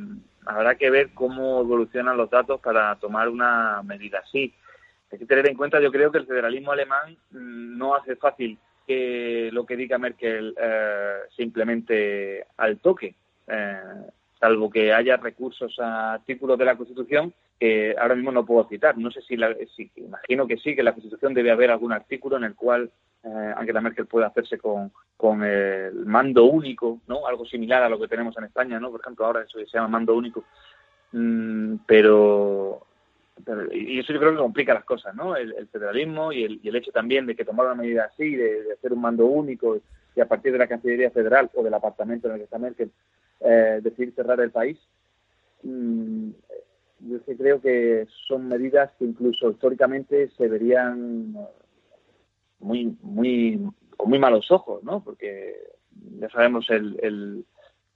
[0.46, 4.55] habrá que ver cómo evolucionan los datos para tomar una medida así
[5.10, 8.58] hay que tener en cuenta, yo creo que el federalismo alemán mm, no hace fácil
[8.86, 13.14] que lo que diga Merkel eh, simplemente al toque,
[13.46, 13.76] eh,
[14.38, 18.98] salvo que haya recursos a artículos de la Constitución que ahora mismo no puedo citar.
[18.98, 19.54] No sé si, la,
[19.96, 22.90] imagino que sí, que en la Constitución debe haber algún artículo en el cual
[23.22, 27.26] eh, Angela Merkel pueda hacerse con, con el mando único, ¿no?
[27.26, 28.90] Algo similar a lo que tenemos en España, ¿no?
[28.90, 30.44] Por ejemplo, ahora eso se llama mando único.
[31.12, 32.63] Mm, pero
[33.72, 35.37] y eso yo creo que complica las cosas, ¿no?
[35.37, 38.72] El, federalismo y el, y el, hecho también de que tomar una medida así, de,
[38.72, 39.78] hacer un mando único
[40.14, 42.90] y a partir de la Cancillería Federal o del apartamento en el que está Merkel
[43.40, 44.78] eh, decidir cerrar el país,
[45.62, 46.30] mm,
[47.00, 51.37] yo sí creo que son medidas que incluso históricamente se verían
[52.61, 53.61] muy, muy,
[53.96, 55.02] con muy malos ojos, ¿no?
[55.04, 55.54] Porque
[56.18, 57.44] ya sabemos el, el,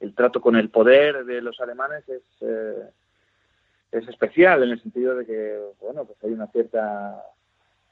[0.00, 2.22] el trato con el poder de los alemanes es...
[2.40, 2.90] Eh,
[3.92, 7.24] es especial en el sentido de que, bueno, pues hay una cierta,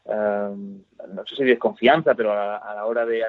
[0.04, 3.24] em, no sé si desconfianza, pero a, la hora de,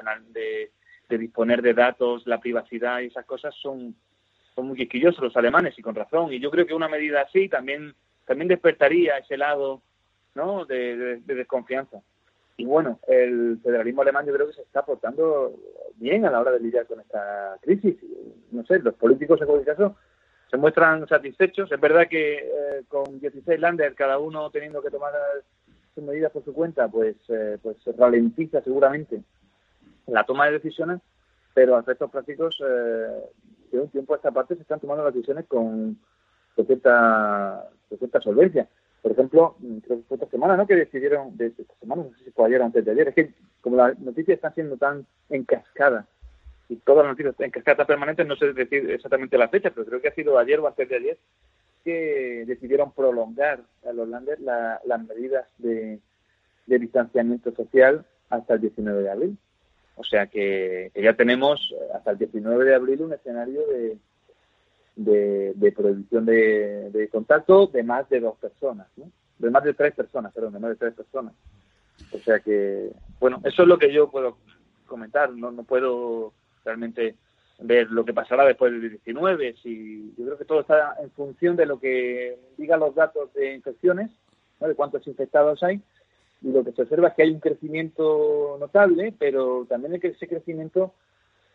[1.08, 3.94] de, disponer de datos, la privacidad y esas cosas son,
[4.54, 6.32] son muy quisquillosos los alemanes y con razón.
[6.32, 7.94] Y yo creo que una medida así también,
[8.26, 9.80] también despertaría ese lado
[10.34, 10.66] ¿no?
[10.66, 12.00] de, desconfianza.
[12.58, 15.54] Y bueno, el federalismo alemán yo creo que se está portando
[15.94, 17.96] bien a la hora de lidiar con esta crisis.
[18.50, 19.96] No sé, los políticos en cualquier caso
[20.50, 21.70] se muestran satisfechos.
[21.70, 25.12] Es verdad que eh, con 16 landers, cada uno teniendo que tomar
[25.94, 29.22] sus medidas por su cuenta, pues, eh, pues ralentiza seguramente
[30.06, 31.00] la toma de decisiones,
[31.54, 33.24] pero a efectos prácticos, eh,
[33.70, 35.98] de un tiempo a esta parte se están tomando las decisiones con,
[36.66, 38.66] cierta, cierta solvencia.
[39.02, 40.66] Por ejemplo, creo que fue esta semana, ¿no?
[40.66, 43.14] Que decidieron, de esta semana, no sé si fue ayer o antes de ayer, es
[43.14, 46.06] que como las noticias están siendo tan encascadas
[46.68, 50.00] y todas las noticias en cascata permanente, no sé decir exactamente la fecha, pero creo
[50.02, 51.18] que ha sido ayer o antes de ayer
[51.84, 56.00] que decidieron prolongar a los Landers las medidas de,
[56.66, 59.38] distanciamiento social hasta el 19 de abril.
[59.96, 63.96] O sea que, ya tenemos hasta el 19 de abril un escenario de,
[64.96, 69.10] de, de prohibición de, contacto de más de dos personas, ¿no?
[69.38, 71.32] de más de tres personas, perdón, de más de tres personas.
[72.12, 74.36] O sea que, bueno, eso es lo que yo puedo
[74.86, 76.32] comentar, no, no puedo
[76.64, 77.14] realmente
[77.60, 79.56] ver lo que pasará después del 19.
[79.62, 83.54] Si, yo creo que todo está en función de lo que digan los datos de
[83.54, 84.10] infecciones,
[84.60, 85.80] de cuántos infectados hay,
[86.42, 90.08] y lo que se observa es que hay un crecimiento notable, pero también es que
[90.08, 90.94] ese crecimiento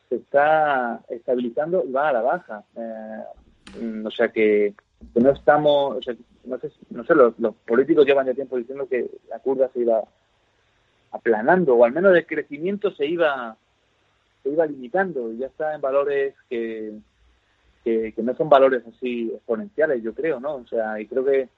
[0.09, 2.63] se está estabilizando y va a la baja.
[2.75, 4.73] Eh, o sea que,
[5.15, 5.95] no estamos,
[6.45, 9.81] no sé, no sé los, los, políticos llevan ya tiempo diciendo que la curva se
[9.81, 10.03] iba
[11.11, 13.57] aplanando, o al menos el crecimiento se iba
[14.43, 16.93] se iba limitando y ya está en valores que,
[17.83, 20.55] que, no son valores así exponenciales, yo creo, ¿no?
[20.55, 21.49] O sea, y creo que,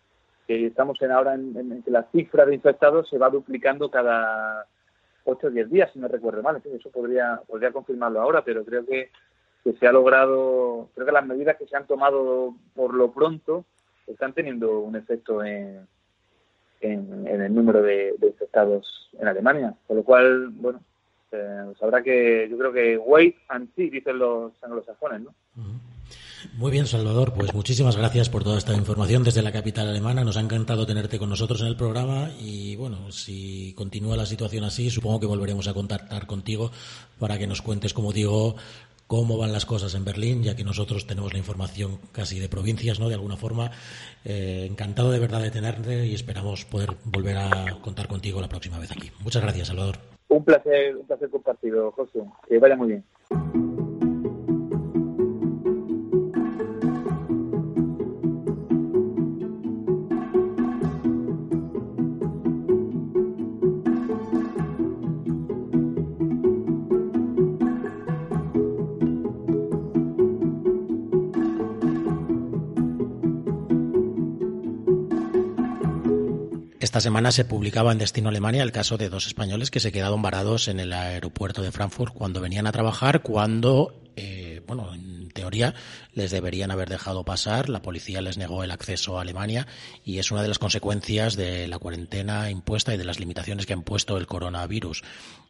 [0.48, 4.66] que estamos en ahora en, que la cifra de infectados se va duplicando cada
[5.26, 6.62] 8 o 10 días, si no recuerdo mal.
[6.64, 9.10] eso podría, podría confirmarlo ahora, pero creo que,
[9.64, 13.66] que se ha logrado, creo que las medidas que se han tomado por lo pronto
[14.08, 15.88] están teniendo un efecto en,
[16.82, 19.74] en, el número de, de infectados en Alemania.
[19.88, 20.80] Con lo cual, bueno,
[21.30, 25.34] pues habrá que, yo creo que wait and see, dicen los anglosajones, ¿no?
[26.54, 27.34] Muy bien, Salvador.
[27.34, 30.24] Pues muchísimas gracias por toda esta información desde la capital alemana.
[30.24, 34.64] Nos ha encantado tenerte con nosotros en el programa y bueno, si continúa la situación
[34.64, 36.72] así, supongo que volveremos a contactar contigo
[37.20, 38.56] para que nos cuentes, como digo,
[39.08, 43.00] cómo van las cosas en Berlín, ya que nosotros tenemos la información casi de provincias,
[43.00, 43.10] ¿no?
[43.10, 43.72] De alguna forma.
[44.24, 48.80] Eh, encantado de verdad de tenerte y esperamos poder volver a contar contigo la próxima
[48.80, 49.12] vez aquí.
[49.20, 50.15] Muchas gracias, Salvador.
[50.28, 52.24] Un placer, un placer compartido, José.
[52.48, 53.85] Que vaya muy bien.
[76.96, 80.22] Esta semana se publicaba en Destino Alemania el caso de dos españoles que se quedaron
[80.22, 84.05] varados en el aeropuerto de Frankfurt cuando venían a trabajar, cuando,
[86.14, 87.70] les deberían haber dejado pasar.
[87.70, 89.68] La policía les negó el acceso a Alemania
[90.04, 93.74] y es una de las consecuencias de la cuarentena impuesta y de las limitaciones que
[93.74, 95.04] ha impuesto el coronavirus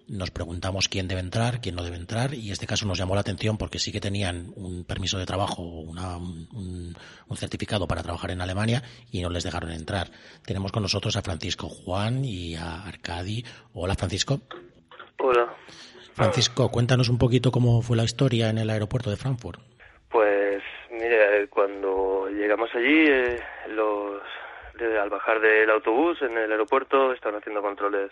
[0.08, 3.22] nos preguntamos quién debe entrar, quién no debe entrar, y este caso nos llamó la
[3.22, 6.96] atención porque sí que tenían un permiso de trabajo, una, un,
[7.36, 10.12] certificado para trabajar en Alemania y no les dejaron entrar.
[10.46, 13.44] Tenemos con nosotros a Francisco Juan y a Arcadi.
[13.74, 14.42] Hola, Francisco.
[15.20, 15.54] Hola.
[16.14, 19.60] Francisco, cuéntanos un poquito cómo fue la historia en el aeropuerto de Frankfurt.
[20.10, 24.22] Pues, mire, cuando llegamos allí, eh, los,
[24.80, 28.12] al bajar del autobús en el aeropuerto estaban haciendo controles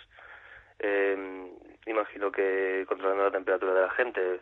[0.79, 1.49] eh,
[1.85, 4.39] imagino que controlando la temperatura de la gente.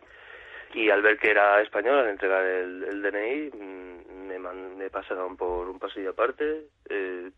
[0.74, 5.68] Y al ver que era español, al entregar el, DNI, mm, me, me pasaron por
[5.68, 6.66] un pasillo aparte.
[6.88, 7.30] Eh,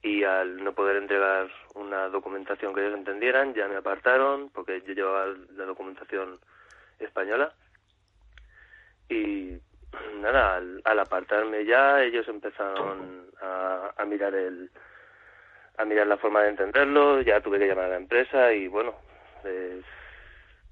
[0.00, 4.94] y al no poder entregar una documentación que ellos entendieran, ya me apartaron porque yo
[4.94, 6.38] llevaba la documentación
[7.00, 7.52] española.
[9.08, 9.58] Y
[10.20, 14.70] nada, al, apartarme ya, ellos empezaron a, a mirar el,
[15.78, 18.94] a mirar la forma de entenderlo, ya tuve que llamar a la empresa y bueno,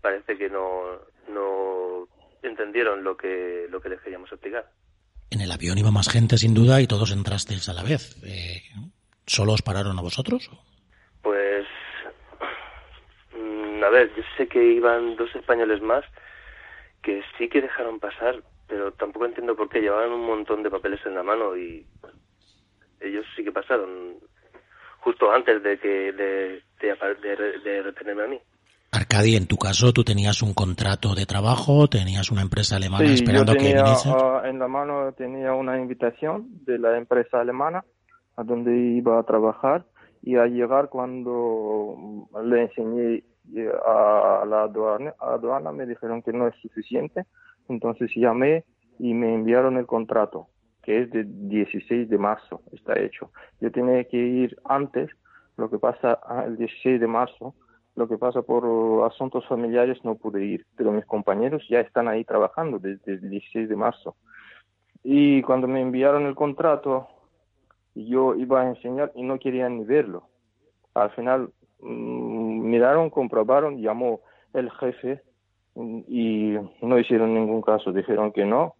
[0.00, 2.08] parece que no, no
[2.42, 4.66] entendieron lo que, lo que les queríamos explicar.
[5.30, 8.16] En el avión iba más gente sin duda y todos entrasteis a la vez.
[8.24, 8.62] Eh,
[9.26, 10.50] ¿Solo os pararon a vosotros?
[11.22, 11.66] Pues,
[13.84, 16.04] a ver, yo sé que iban dos españoles más
[17.06, 19.80] que sí que dejaron pasar, pero tampoco entiendo por qué.
[19.80, 21.86] Llevaban un montón de papeles en la mano y
[23.00, 24.16] ellos sí que pasaron
[24.98, 28.40] justo antes de que de, de, retenerme a mí.
[28.90, 33.54] Arcadi, en tu caso, tú tenías un contrato de trabajo, tenías una empresa alemana esperando
[33.54, 34.08] que viniese.
[34.08, 37.84] Uh, en la mano tenía una invitación de la empresa alemana
[38.34, 39.84] a donde iba a trabajar
[40.22, 43.22] y al llegar cuando le enseñé
[43.86, 47.24] a la aduana, aduana me dijeron que no es suficiente,
[47.68, 48.64] entonces llamé
[48.98, 50.48] y me enviaron el contrato
[50.86, 53.32] que es de 16 de marzo, está hecho.
[53.60, 55.10] Yo tenía que ir antes,
[55.56, 57.56] lo que pasa ah, el 16 de marzo,
[57.96, 62.24] lo que pasa por asuntos familiares no pude ir, pero mis compañeros ya están ahí
[62.24, 64.14] trabajando desde el 16 de marzo.
[65.02, 67.08] Y cuando me enviaron el contrato,
[67.96, 70.28] yo iba a enseñar y no querían ni verlo.
[70.94, 72.25] Al final mm,
[72.66, 74.20] miraron, comprobaron, llamó
[74.52, 75.22] el jefe
[75.74, 78.74] mm, y no hicieron ningún caso, dijeron que no,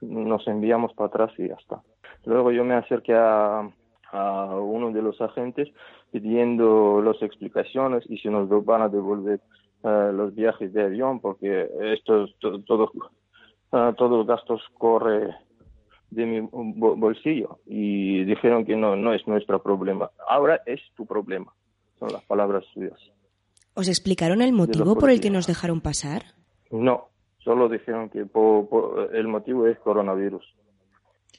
[0.00, 1.82] nos enviamos para atrás y ya está.
[2.24, 3.68] Luego yo me acerqué a,
[4.12, 5.68] uno de los agentes
[6.10, 9.40] pidiendo las explicaciones y si nos van a devolver
[9.84, 12.90] eh, los viajes de avión porque esto todo, todo,
[13.70, 15.32] uh, todos los gastos corre
[16.10, 17.60] de mi bolsillo.
[17.66, 20.10] Y dijeron que no no es nuestro problema.
[20.26, 21.52] Ahora es tu problema
[22.00, 22.98] son las palabras suyas
[23.74, 26.24] os explicaron el motivo por el que nos dejaron pasar
[26.72, 27.10] no
[27.44, 28.26] Solo dijeron que
[29.12, 30.44] el motivo es coronavirus.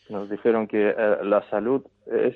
[0.09, 2.36] Nos dijeron que eh, la salud es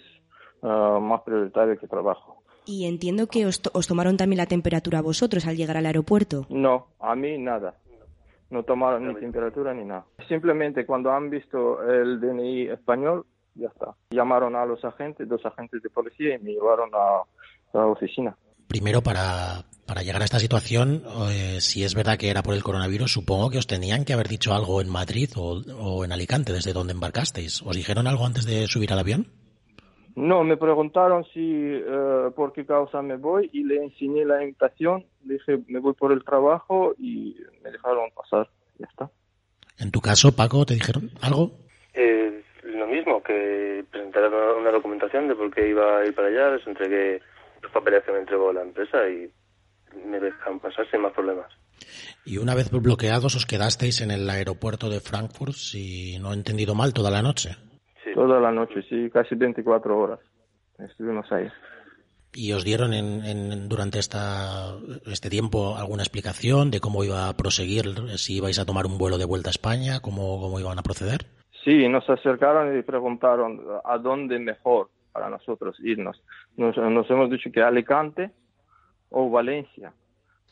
[0.62, 2.44] ah, más prioritaria que trabajo.
[2.66, 6.46] Y entiendo que os, tomaron también la temperatura a vosotros al llegar al aeropuerto.
[6.50, 7.76] No, a mí nada.
[8.50, 10.06] No tomaron ni temperatura ni nada.
[10.28, 13.96] Simplemente cuando han visto el DNI español, ya está.
[14.12, 17.24] Llamaron a los agentes, dos agentes de policía y me llevaron a
[17.82, 18.36] la oficina.
[18.68, 22.64] Primero, para, para llegar a esta situación, eh, si es verdad que era por el
[22.64, 26.74] coronavirus, supongo que os tenían que haber dicho algo en Madrid o, en Alicante, desde
[26.74, 27.62] donde embarcasteis.
[27.62, 29.28] ¿Os dijeron algo antes de subir al avión?
[30.16, 35.06] No, me preguntaron si eh, por qué causa me voy y le enseñé la invitación.
[35.22, 38.50] dije, me voy por el trabajo y me dejaron pasar.
[38.80, 39.10] Ya está.
[39.78, 41.52] En tu caso, Paco, ¿te dijeron algo?
[41.94, 46.56] Eh, lo mismo, que presentaron una documentación de por qué iba a ir para allá,
[46.56, 47.22] les entregué
[47.66, 49.32] los papeles que me entregó la empresa y
[50.06, 51.52] me dejan pasar sin más problemas.
[52.24, 56.76] Y una vez bloqueados, os quedasteis en el aeropuerto de Frankfurt, si no he entendido
[56.76, 57.56] mal, toda la noche.
[58.04, 58.12] Sí.
[58.14, 60.20] Toda la noche, sí, casi 24 horas.
[60.80, 61.48] Estuvimos ahí.
[62.34, 67.86] ¿Y os dieron en, durante esta, este tiempo alguna explicación de cómo iba a proseguir,
[68.18, 71.22] si ibais a tomar un vuelo de vuelta a España, cómo, cómo iban a proceder?
[71.64, 76.22] Sí, nos acercaron y preguntaron a dónde mejor para nosotros irnos.
[76.58, 78.32] Nos, nos hemos dicho que Alicante,
[79.10, 79.94] o Valencia.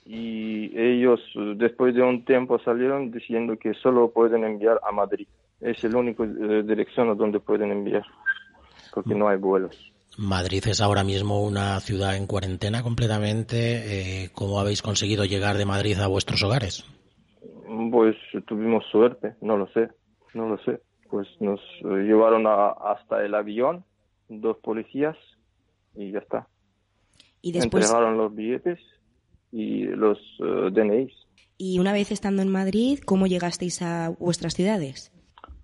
[0.06, 1.20] Y ellos
[1.56, 5.28] después de un tiempo salieron diciendo que solo pueden enviar a Madrid.
[5.62, 8.04] Es el único eh, dirección a donde pueden enviar,
[8.94, 9.92] porque no hay vuelos.
[10.18, 14.24] Madrid es ahora mismo una ciudad en cuarentena completamente.
[14.26, 16.86] Eh, ¿Cómo habéis conseguido llegar de Madrid a vuestros hogares?
[17.92, 19.90] Pues tuvimos suerte, no lo sé,
[20.34, 20.82] no lo sé.
[21.10, 23.84] Pues nos llevaron hasta el avión,
[24.28, 25.16] dos policías,
[25.96, 26.48] y ya está.
[27.42, 27.86] Y después...
[27.86, 28.80] Entregaron los billetes
[29.52, 31.14] y los uh, DNIs.
[31.58, 35.12] Y una vez estando en Madrid, ¿cómo llegasteis a vuestras ciudades?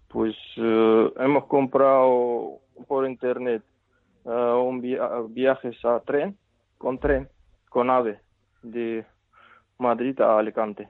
[0.07, 3.63] Pues uh, hemos comprado por internet
[4.23, 4.81] uh, un
[5.29, 6.37] viajes a tren,
[6.77, 7.29] con tren,
[7.69, 8.19] con AVE,
[8.63, 9.05] de
[9.77, 10.89] Madrid a Alicante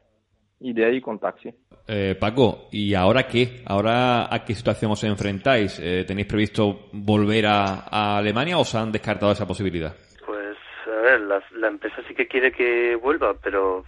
[0.60, 1.54] y de ahí con taxi.
[1.88, 3.64] Eh, Paco, ¿y ahora qué?
[3.66, 5.80] ¿Ahora a qué situación os enfrentáis?
[5.80, 9.96] Eh, ¿Tenéis previsto volver a, Alemania o os han descartado esa posibilidad?
[10.26, 13.86] Pues, a ver, la, la empresa sí que quiere que vuelva, pero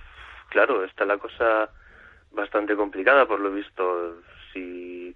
[0.49, 1.69] claro, está la cosa
[2.31, 4.17] bastante complicada por lo visto.
[4.53, 5.15] Si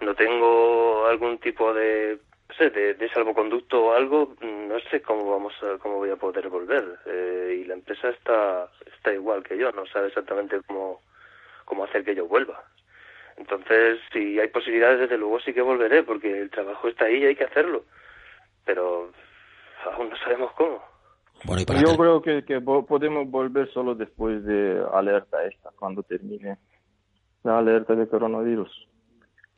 [0.00, 2.18] no tengo algún tipo de
[2.54, 6.98] sé, de, salvoconducto o algo, no sé cómo vamos a, cómo voy a poder volver.
[7.06, 11.00] Eh, y la empresa está, está igual que yo, no sabe exactamente cómo,
[11.64, 12.62] cómo hacer que yo vuelva.
[13.36, 17.26] Entonces, si hay posibilidades, desde luego sí que volveré, porque el trabajo está ahí y
[17.26, 17.84] hay que hacerlo.
[18.64, 19.12] Pero
[19.84, 20.82] aún no sabemos cómo.
[21.44, 26.56] yo creo que, que podemos volver solo después de alerta esta, cuando termine
[27.42, 28.88] la alerta de coronavirus.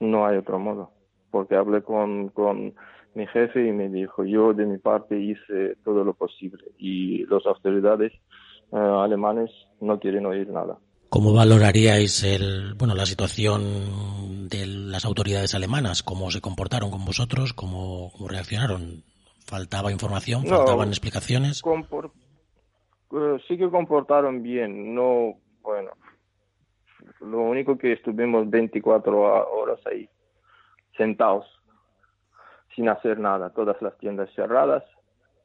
[0.00, 0.97] No hay otro modo
[1.30, 2.74] porque hablé con, con
[3.14, 7.44] mi jefe y me dijo, yo de mi parte hice todo lo posible y las
[7.46, 8.12] autoridades
[8.72, 9.50] eh, alemanes
[9.80, 10.78] no quieren oír nada.
[11.08, 16.02] ¿Cómo valoraríais el, bueno, la situación de las autoridades alemanas?
[16.02, 17.54] ¿Cómo se comportaron con vosotros?
[17.54, 19.02] ¿Cómo, reaccionaron?
[19.46, 20.44] ¿Faltaba información?
[20.46, 21.62] ¿Faltaban explicaciones?
[21.64, 24.94] Eh, sí que comportaron bien.
[24.94, 25.92] No, bueno,
[27.20, 30.08] lo único que estuvimos 24 horas ahí
[30.98, 31.46] sentados
[32.76, 34.84] sin hacer nada, todas las tiendas cerradas,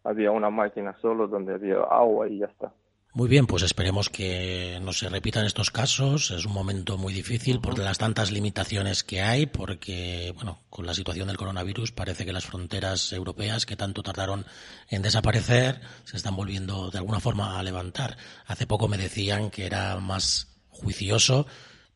[0.04, 2.74] había una máquina solo donde había agua y ya está.
[3.16, 6.32] Muy bien, pues esperemos que no se repitan estos casos.
[6.32, 10.96] Es un momento muy difícil por las tantas limitaciones que hay, porque, bueno, con la
[10.96, 14.46] situación del coronavirus parece que las fronteras europeas que tanto tardaron
[14.90, 18.18] en desaparecer se están volviendo de alguna forma a levantar.
[18.48, 21.46] Hace poco me decían que era más juicioso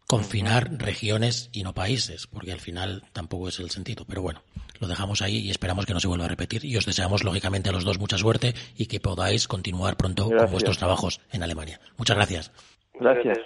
[0.08, 4.06] confinar regiones y no países, porque al final tampoco es el sentido.
[4.08, 4.42] Pero bueno,
[4.80, 6.64] lo dejamos ahí y esperamos que no se vuelva a repetir.
[6.66, 10.52] Y os deseamos, lógicamente, a los dos mucha suerte y que podáis continuar pronto con
[10.52, 11.80] vuestros trabajos en Alemania.
[11.98, 12.52] Muchas gracias.
[12.94, 13.38] Gracias.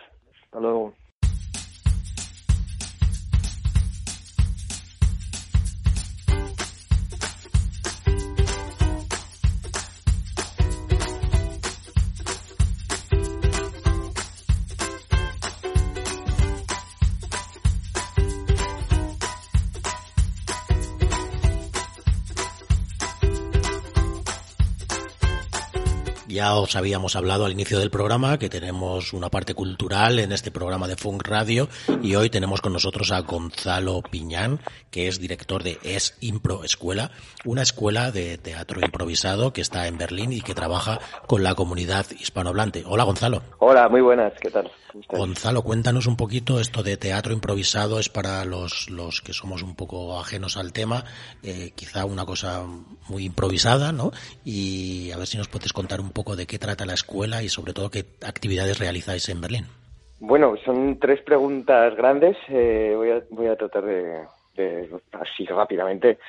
[0.46, 0.94] Hasta luego.
[26.42, 30.50] Ya os habíamos hablado al inicio del programa que tenemos una parte cultural en este
[30.50, 31.70] programa de Funk Radio
[32.02, 37.12] y hoy tenemos con nosotros a Gonzalo Piñán, que es director de Es Impro Escuela,
[37.46, 42.08] una escuela de teatro improvisado que está en Berlín y que trabaja con la comunidad
[42.10, 42.86] hispanohablante.
[42.88, 43.44] Hola Gonzalo.
[43.60, 44.72] Hola, muy buenas, ¿qué tal?
[45.10, 49.76] Gonzalo, cuéntanos un poquito esto de teatro improvisado, es para los, los que somos un
[49.76, 51.06] poco ajenos al tema,
[51.44, 52.66] eh, quizá una cosa
[53.08, 54.12] muy improvisada, ¿no?
[54.44, 57.50] Y a ver si nos puedes contar un poco de qué trata la escuela y
[57.50, 59.66] sobre todo qué actividades realizáis en Berlín.
[60.20, 62.94] Bueno, son tres preguntas grandes, eh,
[63.32, 66.20] voy, a, tratar de, así rápidamente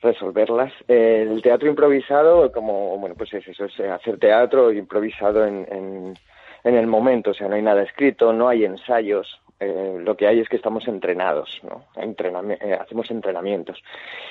[0.00, 0.72] resolverlas.
[0.86, 6.14] El teatro improvisado, como, bueno, pues es eso, es hacer teatro improvisado en
[6.62, 10.40] el momento, o sea, no hay nada escrito, no hay ensayos, eh, lo que hay
[10.40, 11.84] es que estamos entrenados, ¿no?
[12.00, 13.78] Eh, hacemos entrenamientos.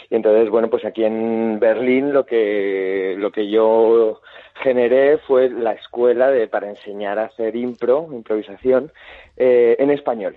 [0.09, 4.21] Y entonces, bueno, pues aquí en Berlín lo que, lo que yo
[4.55, 8.91] generé fue la escuela de, para enseñar a hacer impro, improvisación,
[9.37, 10.35] eh, en español,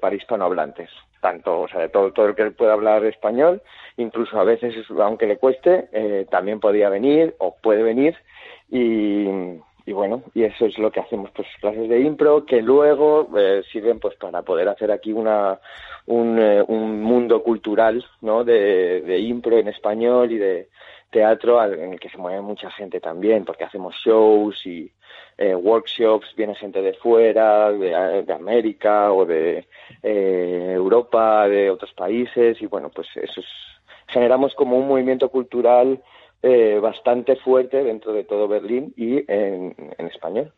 [0.00, 0.90] para hispanohablantes.
[1.22, 3.62] Tanto, o sea, todo, todo el que pueda hablar español,
[3.96, 8.14] incluso a veces, aunque le cueste, también podía venir o puede venir
[8.68, 9.26] y,
[9.88, 13.62] y bueno, y eso es lo que hacemos, pues clases de impro que luego eh,
[13.72, 15.58] sirven pues para poder hacer aquí una
[16.04, 18.44] un, eh, un mundo cultural, ¿no?
[18.44, 20.68] De, impro en español y de
[21.10, 24.92] teatro en el que se mueve mucha gente también, porque hacemos shows y
[25.38, 29.66] eh, workshops, viene gente de fuera, de, de América o de
[30.02, 33.46] eh, Europa, de otros países y bueno, pues eso es,
[34.08, 36.02] generamos como un movimiento cultural
[36.42, 40.52] eh, bastante fuerte dentro de todo Berlín y en, español.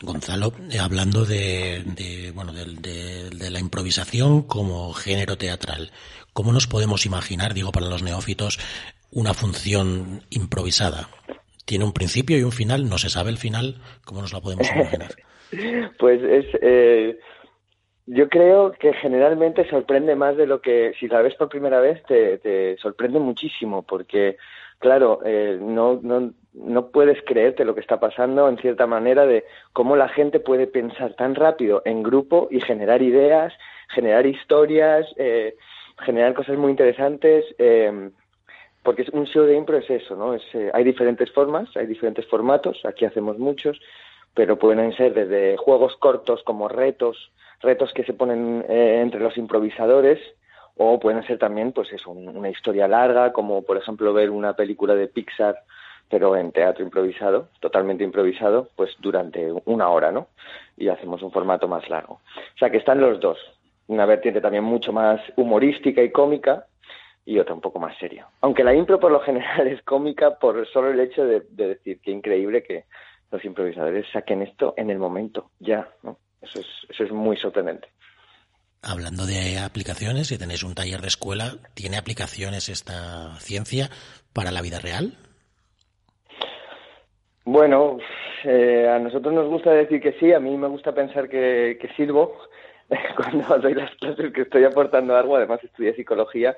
[0.00, 1.82] Gonzalo, eh, hablando de,
[2.34, 5.90] bueno de, la improvisación como género teatral,
[6.32, 8.58] ¿cómo nos podemos imaginar, digo para los neófitos,
[9.10, 11.08] una función improvisada?
[11.66, 12.88] ¿Tiene un principio y un final?
[12.88, 13.74] ¿No se sabe el final?
[14.06, 15.10] ¿Cómo nos la podemos imaginar?
[15.98, 17.18] pues es, eh,
[18.06, 22.02] Yo creo que generalmente sorprende más de lo que, si la ves por primera vez,
[22.04, 24.38] te, te sorprende muchísimo, porque,
[24.78, 29.44] claro, eh, no, no, no puedes creerte lo que está pasando en cierta manera de
[29.72, 33.52] cómo la gente puede pensar tan rápido en grupo y generar ideas,
[33.88, 35.56] generar historias, eh,
[36.00, 37.44] generar cosas muy interesantes.
[37.58, 38.10] Eh,
[38.88, 40.32] porque un show de impro es eso, ¿no?
[40.32, 43.78] Es, eh, hay diferentes formas, hay diferentes formatos, aquí hacemos muchos,
[44.32, 49.36] pero pueden ser desde juegos cortos como retos, retos que se ponen eh, entre los
[49.36, 50.18] improvisadores,
[50.78, 54.94] o pueden ser también, pues eso, una historia larga, como por ejemplo ver una película
[54.94, 55.56] de Pixar,
[56.08, 60.28] pero en teatro improvisado, totalmente improvisado, pues durante una hora, ¿no?
[60.76, 62.14] Y hacemos un formato más largo.
[62.14, 63.38] O sea que están los dos.
[63.88, 66.64] Una vertiente también mucho más humorística y cómica,
[67.24, 68.26] y otra un poco más seria.
[68.40, 72.10] Aunque la impro por lo general es cómica por solo el hecho de, decir que
[72.10, 72.84] increíble que
[73.30, 76.16] los improvisadores saquen esto en el momento, ya, ¿no?
[76.40, 77.88] Eso es, eso es muy sorprendente.
[78.82, 83.90] Hablando de aplicaciones, si tenéis un taller de escuela, ¿tiene aplicaciones esta ciencia
[84.32, 85.14] para la vida real?
[87.44, 87.98] Bueno,
[88.44, 91.88] eh, a nosotros nos gusta decir que sí, a mí me gusta pensar que, que
[91.94, 92.36] sirvo
[93.16, 96.56] cuando doy las clases que estoy aportando algo, además estudié psicología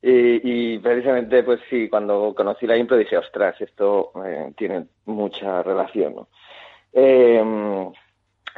[0.00, 6.14] y, precisamente, pues sí, cuando conocí la impro dije, ostras, esto eh, tiene mucha relación,
[6.14, 6.28] ¿no?
[6.92, 7.42] Eh,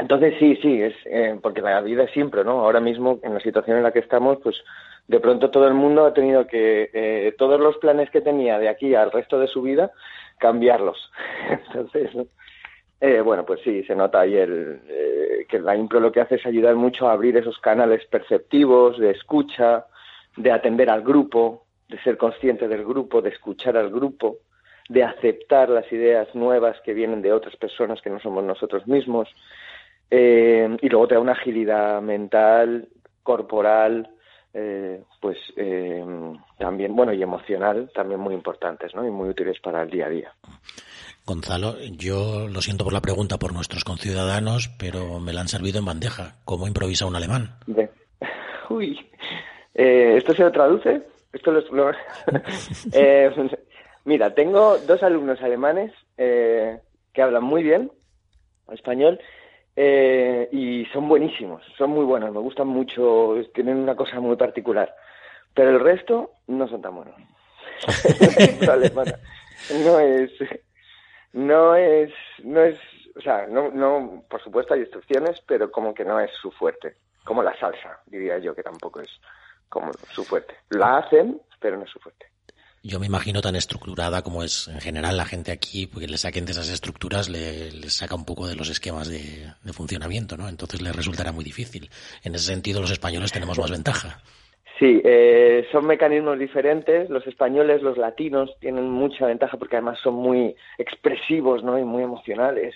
[0.01, 2.61] entonces sí, sí, es eh, porque la vida es siempre, ¿no?
[2.61, 4.57] Ahora mismo, en la situación en la que estamos, pues
[5.09, 8.95] de pronto todo el mundo ha tenido que, todos los planes que tenía de aquí
[8.95, 9.91] al resto de su vida,
[10.39, 11.11] cambiarlos.
[11.67, 12.11] Entonces,
[13.25, 14.81] bueno, pues sí, se nota ahí el,
[15.51, 19.11] que la impro lo que hace es ayudar mucho a abrir esos canales perceptivos, de
[19.11, 19.87] escucha,
[20.37, 24.39] de atender al grupo, de ser consciente del grupo, de escuchar al grupo,
[24.89, 29.29] de aceptar las ideas nuevas que vienen de otras personas que no somos nosotros mismos.
[30.11, 32.89] Eh, y luego te da una agilidad mental,
[33.23, 34.11] corporal,
[34.53, 36.05] eh, pues eh,
[36.59, 39.07] también, bueno, y emocional, también muy importantes, ¿no?
[39.07, 40.35] Y muy útiles para el día a día.
[41.25, 45.79] Gonzalo, yo lo siento por la pregunta por nuestros conciudadanos, pero me la han servido
[45.79, 46.37] en bandeja.
[46.45, 47.55] ¿Cómo improvisa un alemán?
[48.71, 48.99] Uy,
[49.75, 51.03] eh, ¿Esto se lo traduce?
[51.33, 51.91] Esto lo,
[52.93, 53.31] eh,
[54.05, 56.81] mira, tengo dos alumnos alemanes eh,
[57.13, 57.93] que hablan muy bien
[58.73, 59.21] español
[60.53, 64.95] y son buenísimos, son muy buenos, me gustan mucho, tienen una cosa muy particular.
[65.55, 67.15] Pero el resto no son tan buenos.
[69.85, 70.31] no es,
[71.33, 72.13] no es,
[72.43, 72.79] no es,
[73.17, 76.97] o sea, no, no, por supuesto hay instrucciones, pero como que no es su fuerte,
[77.25, 79.11] como la salsa, diría yo que tampoco es
[79.69, 80.55] como su fuerte.
[80.71, 82.27] La hacen, pero no es su fuerte.
[82.83, 86.47] Yo me imagino tan estructurada como es en general la gente aquí, porque le saquen
[86.47, 90.49] de esas estructuras, le, saca un poco de los esquemas de, funcionamiento, ¿no?
[90.49, 91.91] Entonces les resultará muy difícil.
[92.25, 94.23] En ese sentido, los españoles tenemos más ventaja.
[94.79, 97.11] Sí, eh, son mecanismos diferentes.
[97.11, 101.79] Los españoles, los latinos tienen mucha ventaja porque además son muy expresivos, ¿no?
[101.79, 102.75] Y muy emocionales.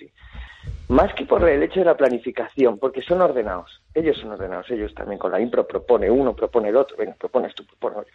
[0.89, 3.81] Más que por el hecho de la planificación, porque son ordenados.
[3.95, 7.55] Ellos son ordenados, ellos también con la impro propone uno, propone el otro, venga, propones
[7.55, 8.13] tú, propone otro.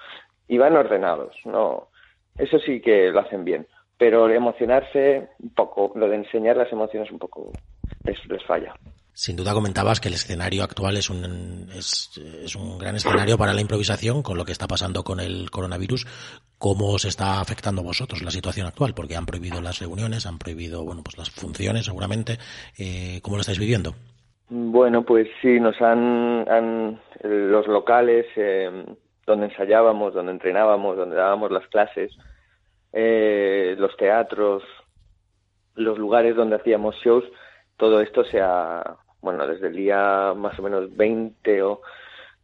[0.49, 1.87] Y van ordenados, no.
[2.37, 3.67] Eso sí que lo hacen bien.
[3.97, 7.51] Pero emocionarse un poco, lo de enseñar las emociones un poco
[8.03, 8.73] les, les falla.
[9.13, 13.53] Sin duda comentabas que el escenario actual es un, es, es, un gran escenario para
[13.53, 16.07] la improvisación con lo que está pasando con el coronavirus.
[16.57, 18.93] ¿Cómo os está afectando a vosotros la situación actual?
[18.95, 22.37] Porque han prohibido las reuniones, han prohibido bueno, pues las funciones seguramente.
[22.77, 23.93] Eh, ¿Cómo lo estáis viviendo?
[24.49, 28.85] Bueno, pues sí, nos han, han los locales eh,
[29.29, 32.11] donde ensayábamos, donde entrenábamos, donde dábamos las clases,
[32.91, 34.63] eh, los teatros,
[35.75, 37.23] los lugares donde hacíamos shows,
[37.77, 41.81] todo esto se ha, bueno, desde el día más o menos 20 o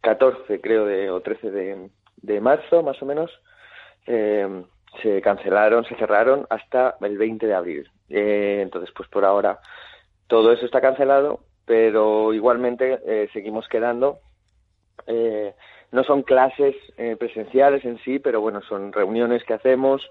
[0.02, 3.32] 14, creo, de, o 13 de, de marzo, más o menos,
[4.06, 4.64] eh,
[5.02, 7.90] se cancelaron, se cerraron hasta el 20 de abril.
[8.10, 9.60] Eh, entonces, pues por ahora
[10.28, 14.20] todo eso está cancelado, pero igualmente eh, seguimos quedando.
[15.92, 16.76] No son clases
[17.20, 20.10] presenciales en sí, pero bueno, son reuniones que hacemos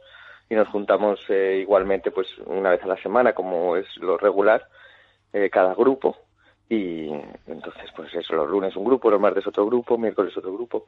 [0.48, 4.66] y nos juntamos igualmente pues una vez a la semana, como es lo regular,
[5.50, 6.16] cada grupo
[6.68, 7.10] y
[7.46, 10.84] entonces, pues eso, los lunes un grupo, los martes otro grupo, miércoles otro grupo,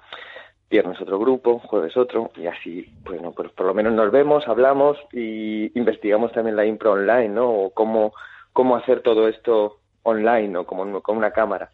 [0.70, 4.98] viernes otro grupo, jueves otro, y así, bueno, pues por lo menos nos vemos, hablamos
[5.12, 7.50] y investigamos también la impro online, ¿no?
[7.50, 8.14] O cómo,
[8.52, 11.70] cómo hacer todo esto online, o como con una cámara.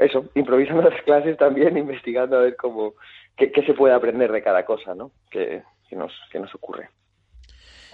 [0.00, 2.94] Eso, improvisando las clases también, investigando a ver cómo,
[3.36, 5.12] qué, qué se puede aprender de cada cosa, ¿no?
[5.30, 6.88] Que, que, nos, que nos ocurre.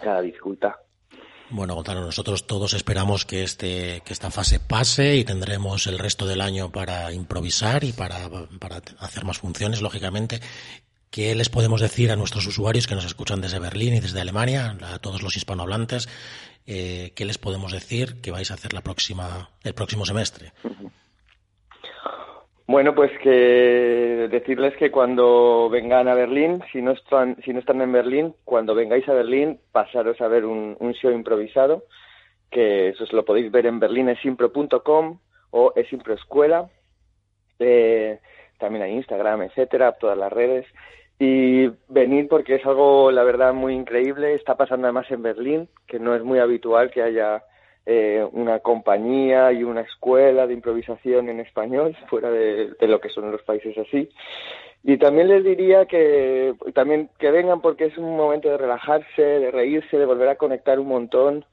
[0.01, 0.75] Cada dificultad.
[1.51, 6.27] Bueno, Gonzalo, nosotros todos esperamos que este que esta fase pase y tendremos el resto
[6.27, 8.29] del año para improvisar y para,
[8.59, 10.41] para hacer más funciones, lógicamente.
[11.11, 14.77] ¿Qué les podemos decir a nuestros usuarios que nos escuchan desde Berlín y desde Alemania,
[14.83, 16.09] a todos los hispanohablantes?
[16.67, 20.53] Eh, ¿Qué les podemos decir que vais a hacer la próxima, el próximo semestre?
[22.69, 27.81] Bueno, pues que decirles que cuando vengan a Berlín, si no están, si no están
[27.81, 31.85] en Berlín, cuando vengáis a Berlín, pasaros a ver un, show improvisado,
[32.51, 36.69] que eso lo podéis ver en berlinesimpro.com o esimproescuela,
[37.61, 38.19] eh,
[38.59, 40.67] también hay Instagram, etcétera, todas las redes.
[41.21, 44.35] Y venir porque es algo, la verdad, muy increíble.
[44.35, 47.43] Está pasando además en Berlín, que no es muy habitual que haya
[47.89, 53.31] eh, una compañía y una escuela de improvisación en español, fuera de, lo que son
[53.31, 54.11] los países así.
[54.83, 59.51] Y también les diría que también que vengan porque es un momento de relajarse, de
[59.53, 61.45] reírse, de volver a conectar un montón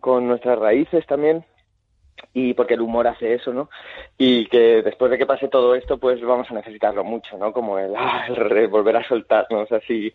[0.00, 1.44] con nuestras raíces también
[2.32, 3.68] y porque el humor hace eso, ¿no?
[4.16, 7.52] Y que después de que pase todo esto, pues vamos a necesitarlo mucho, ¿no?
[7.52, 7.92] Como el,
[8.70, 10.12] volver a soltarnos así,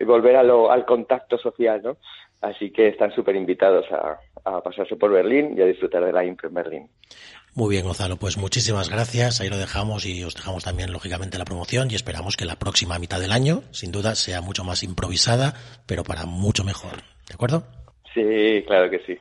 [0.00, 1.96] volver a lo, al contacto social, ¿no?
[2.40, 6.22] Así que están súper invitados a, a, pasarse por Berlín y a disfrutar de la
[6.22, 6.88] en Berlín.
[7.54, 9.40] Muy bien, Gonzalo, pues muchísimas gracias.
[9.40, 12.98] Ahí lo dejamos y os dejamos también, lógicamente, la promoción y esperamos que la próxima
[13.00, 15.54] mitad del año, sin duda, sea mucho más improvisada,
[15.86, 17.02] pero para mucho mejor.
[17.26, 17.64] ¿De acuerdo?
[18.14, 19.18] Sí, claro que sí.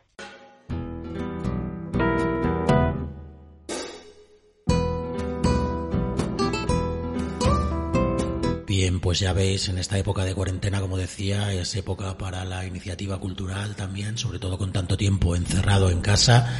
[8.99, 13.19] Pues ya veis, en esta época de cuarentena, como decía, es época para la iniciativa
[13.19, 16.53] cultural también, sobre todo con tanto tiempo encerrado en casa.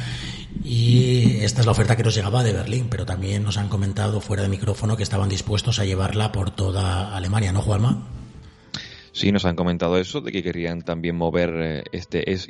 [0.64, 4.20] Y esta es la oferta que nos llegaba de Berlín, pero también nos han comentado
[4.20, 8.08] fuera de micrófono que estaban dispuestos a llevarla por toda Alemania, ¿no, Juanma?
[9.12, 12.48] Sí, nos han comentado eso, de que querían también mover eh, este es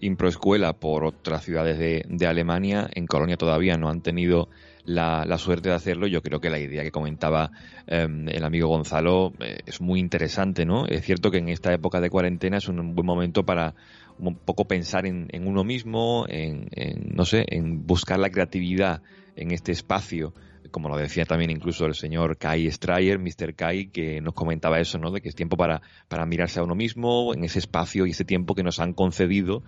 [0.79, 2.91] por otras ciudades de, de Alemania.
[2.95, 4.49] En Colonia todavía no han tenido
[4.89, 6.07] la, suerte de hacerlo.
[6.07, 7.51] Yo creo que la idea que comentaba
[7.87, 10.87] em, el amigo Gonzalo eh, es muy interesante, ¿no?
[10.87, 13.75] Es cierto que en esta época de cuarentena es un buen momento para
[14.19, 16.69] un poco pensar en, uno mismo, en,
[17.15, 19.03] no sé, en buscar la creatividad
[19.37, 20.35] en este espacio
[20.71, 23.55] como lo decía también incluso el señor Kai Strayer, Mr.
[23.55, 25.11] Kai, que nos comentaba eso, ¿no?
[25.11, 28.27] De que es tiempo para, para mirarse a uno mismo, en ese espacio y ese
[28.27, 29.63] tiempo que nos han concedido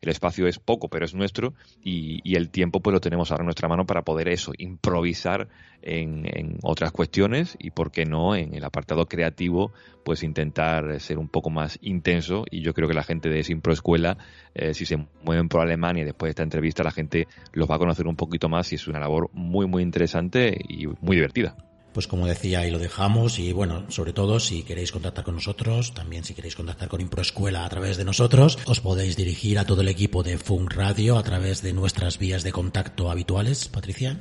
[0.00, 3.46] el espacio es poco, pero es nuestro y, el tiempo pues lo tenemos ahora en
[3.46, 5.48] nuestra mano para poder eso, improvisar
[5.80, 9.72] en, otras cuestiones y, por qué no, en el apartado creativo,
[10.04, 13.72] pues intentar ser un poco más intenso y yo creo que la gente de Simpro
[13.72, 14.18] Escuela,
[14.54, 17.78] eh, si se mueven por Alemania después de esta entrevista, la gente los va a
[17.78, 21.56] conocer un poquito más y es una labor muy, muy interesante y muy divertida
[21.96, 25.94] pues como decía, ahí lo dejamos y bueno, sobre todo si queréis contactar con nosotros,
[25.94, 29.80] también si queréis contactar con Improescuela a través de nosotros, os podéis dirigir a todo
[29.80, 34.20] el equipo de Funk Radio a través de nuestras vías de contacto habituales, Patricia.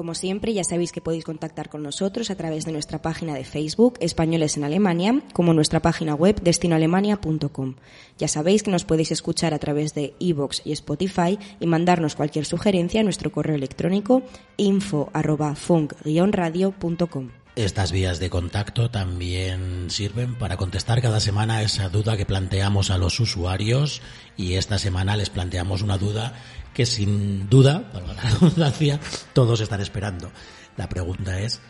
[0.00, 3.44] Como siempre, ya sabéis que podéis contactar con nosotros a través de nuestra página de
[3.44, 7.74] Facebook, Españoles en Alemania, como nuestra página web, destinoalemania.com.
[8.16, 12.46] Ya sabéis que nos podéis escuchar a través de iVoox y Spotify y mandarnos cualquier
[12.46, 14.22] sugerencia a nuestro correo electrónico
[14.56, 17.28] info.funk-radio.com.
[17.56, 22.96] Estas vías de contacto también sirven para contestar cada semana esa duda que planteamos a
[22.96, 24.00] los usuarios
[24.36, 26.32] y esta semana les planteamos una duda
[26.74, 29.00] que sin duda, para la redundancia,
[29.32, 30.30] todos están esperando.
[30.76, 31.60] La pregunta es,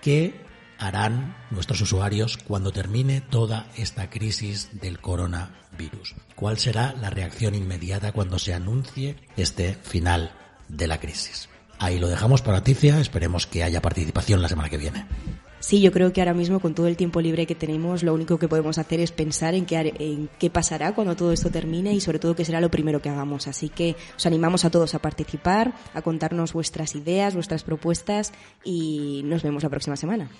[0.00, 0.40] ¿qué
[0.78, 6.14] harán nuestros usuarios cuando termine toda esta crisis del coronavirus?
[6.34, 10.32] ¿Cuál será la reacción inmediata cuando se anuncie este final
[10.68, 11.48] de la crisis?
[11.78, 15.04] Ahí lo dejamos para Ticia, esperemos que haya participación la semana que viene.
[15.62, 18.36] Sí, yo creo que ahora mismo con todo el tiempo libre que tenemos, lo único
[18.36, 22.00] que podemos hacer es pensar en qué, en qué pasará cuando todo esto termine y
[22.00, 23.46] sobre todo qué será lo primero que hagamos.
[23.46, 28.32] Así que os animamos a todos a participar, a contarnos vuestras ideas, vuestras propuestas
[28.64, 30.30] y nos vemos la próxima semana.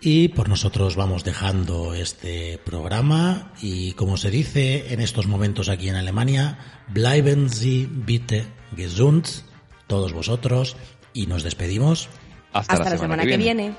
[0.00, 5.90] Y por nosotros vamos dejando este programa y como se dice en estos momentos aquí
[5.90, 6.58] en Alemania,
[6.88, 9.26] bleiben Sie bitte gesund,
[9.86, 10.76] todos vosotros,
[11.12, 12.08] y nos despedimos.
[12.54, 13.74] Hasta, la, semana, que viene.